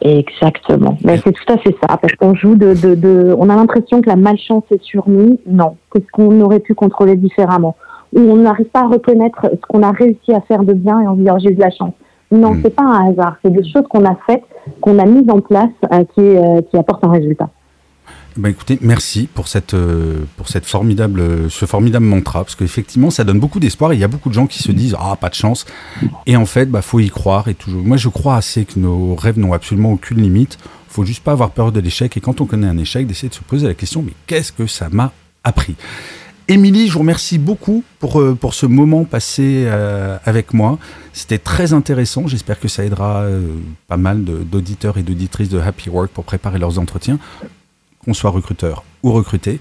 Exactement. 0.00 0.96
Mais 1.04 1.20
c'est 1.24 1.32
tout 1.32 1.52
à 1.52 1.58
fait 1.58 1.74
ça, 1.82 1.96
parce 1.96 2.14
qu'on 2.14 2.34
joue 2.34 2.54
de, 2.54 2.72
de, 2.74 2.94
de, 2.94 3.34
on 3.36 3.50
a 3.50 3.56
l'impression 3.56 4.00
que 4.00 4.08
la 4.08 4.16
malchance 4.16 4.62
est 4.70 4.82
sur 4.82 5.08
nous. 5.08 5.40
Non, 5.46 5.76
c'est 5.92 6.04
ce 6.04 6.10
qu'on 6.12 6.40
aurait 6.40 6.60
pu 6.60 6.74
contrôler 6.74 7.16
différemment. 7.16 7.74
Ou 8.14 8.20
on 8.20 8.36
n'arrive 8.36 8.66
pas 8.66 8.82
à 8.82 8.86
reconnaître 8.86 9.50
ce 9.52 9.66
qu'on 9.68 9.82
a 9.82 9.90
réussi 9.90 10.32
à 10.32 10.40
faire 10.42 10.62
de 10.62 10.72
bien 10.72 11.00
et 11.00 11.08
on 11.08 11.14
dit 11.14 11.26
oh, 11.30 11.36
j'ai 11.38 11.50
eu 11.50 11.54
de 11.54 11.60
la 11.60 11.70
chance. 11.70 11.92
Non, 12.30 12.54
mmh. 12.54 12.60
c'est 12.62 12.74
pas 12.74 12.84
un 12.84 13.10
hasard. 13.10 13.36
C'est 13.44 13.50
des 13.50 13.68
choses 13.68 13.84
qu'on 13.90 14.04
a 14.04 14.16
faites, 14.26 14.44
qu'on 14.80 14.98
a 14.98 15.04
mises 15.04 15.28
en 15.28 15.40
place, 15.40 15.70
euh, 15.92 16.04
qui, 16.14 16.20
euh, 16.20 16.60
qui 16.70 16.76
apportent 16.76 17.04
un 17.04 17.10
résultat. 17.10 17.50
Ben 18.38 18.50
écoutez, 18.50 18.78
merci 18.82 19.28
euh, 19.74 20.20
pour 20.36 20.48
cette 20.48 20.64
formidable 20.64 21.50
ce 21.50 21.66
formidable 21.66 22.04
mantra 22.04 22.44
parce 22.44 22.54
qu'effectivement 22.54 23.10
ça 23.10 23.24
donne 23.24 23.40
beaucoup 23.40 23.58
d'espoir. 23.58 23.92
Il 23.94 23.98
y 23.98 24.04
a 24.04 24.08
beaucoup 24.08 24.28
de 24.28 24.34
gens 24.34 24.46
qui 24.46 24.62
se 24.62 24.70
disent 24.70 24.94
ah 24.96 25.16
pas 25.16 25.28
de 25.28 25.34
chance 25.34 25.66
et 26.24 26.36
en 26.36 26.46
fait 26.46 26.66
bah 26.66 26.80
faut 26.80 27.00
y 27.00 27.10
croire 27.10 27.48
et 27.48 27.54
toujours. 27.54 27.82
Moi 27.82 27.96
je 27.96 28.08
crois 28.08 28.36
assez 28.36 28.64
que 28.64 28.78
nos 28.78 29.16
rêves 29.16 29.40
n'ont 29.40 29.54
absolument 29.54 29.90
aucune 29.90 30.22
limite. 30.22 30.56
Faut 30.88 31.04
juste 31.04 31.24
pas 31.24 31.32
avoir 31.32 31.50
peur 31.50 31.72
de 31.72 31.80
l'échec 31.80 32.16
et 32.16 32.20
quand 32.20 32.40
on 32.40 32.46
connaît 32.46 32.68
un 32.68 32.78
échec 32.78 33.08
d'essayer 33.08 33.28
de 33.28 33.34
se 33.34 33.42
poser 33.42 33.66
la 33.66 33.74
question 33.74 34.02
mais 34.02 34.12
qu'est-ce 34.28 34.52
que 34.52 34.68
ça 34.68 34.88
m'a 34.88 35.12
appris? 35.42 35.74
Émilie, 36.46 36.86
je 36.86 36.92
vous 36.92 37.00
remercie 37.00 37.38
beaucoup 37.38 37.82
pour, 37.98 38.20
euh, 38.20 38.36
pour 38.36 38.54
ce 38.54 38.66
moment 38.66 39.02
passé 39.04 39.64
euh, 39.66 40.16
avec 40.24 40.54
moi. 40.54 40.78
C'était 41.12 41.38
très 41.38 41.72
intéressant. 41.72 42.28
J'espère 42.28 42.60
que 42.60 42.68
ça 42.68 42.84
aidera 42.84 43.26
pas 43.88 43.96
mal 43.96 44.22
d'auditeurs 44.24 44.96
et 44.96 45.02
d'auditrices 45.02 45.48
de 45.48 45.58
Happy 45.58 45.90
Work 45.90 46.12
pour 46.12 46.22
préparer 46.22 46.60
leurs 46.60 46.78
entretiens 46.78 47.18
qu'on 48.08 48.14
soit 48.14 48.30
recruteur 48.30 48.84
ou 49.02 49.12
recruté. 49.12 49.60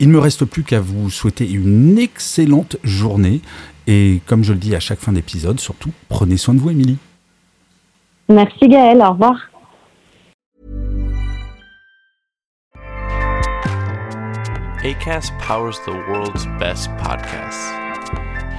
Il 0.00 0.08
ne 0.08 0.12
me 0.12 0.18
reste 0.18 0.44
plus 0.44 0.64
qu'à 0.64 0.80
vous 0.80 1.08
souhaiter 1.08 1.50
une 1.50 1.96
excellente 1.96 2.76
journée. 2.84 3.40
Et 3.86 4.20
comme 4.26 4.44
je 4.44 4.52
le 4.52 4.58
dis 4.58 4.74
à 4.74 4.80
chaque 4.80 4.98
fin 4.98 5.12
d'épisode, 5.12 5.58
surtout, 5.60 5.90
prenez 6.10 6.36
soin 6.36 6.52
de 6.52 6.60
vous, 6.60 6.70
Émilie. 6.70 6.98
Merci 8.28 8.68
Gaël, 8.68 8.98
au 8.98 9.12
revoir. 9.12 9.48
ACAST 14.84 15.32
powers 15.38 15.80
the 15.86 15.94
world's 16.10 16.46
best 16.60 16.90
podcasts. 16.98 17.72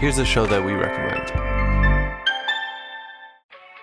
Here's 0.01 0.17
a 0.17 0.25
show 0.25 0.47
that 0.47 0.65
we 0.65 0.73
recommend. 0.73 1.36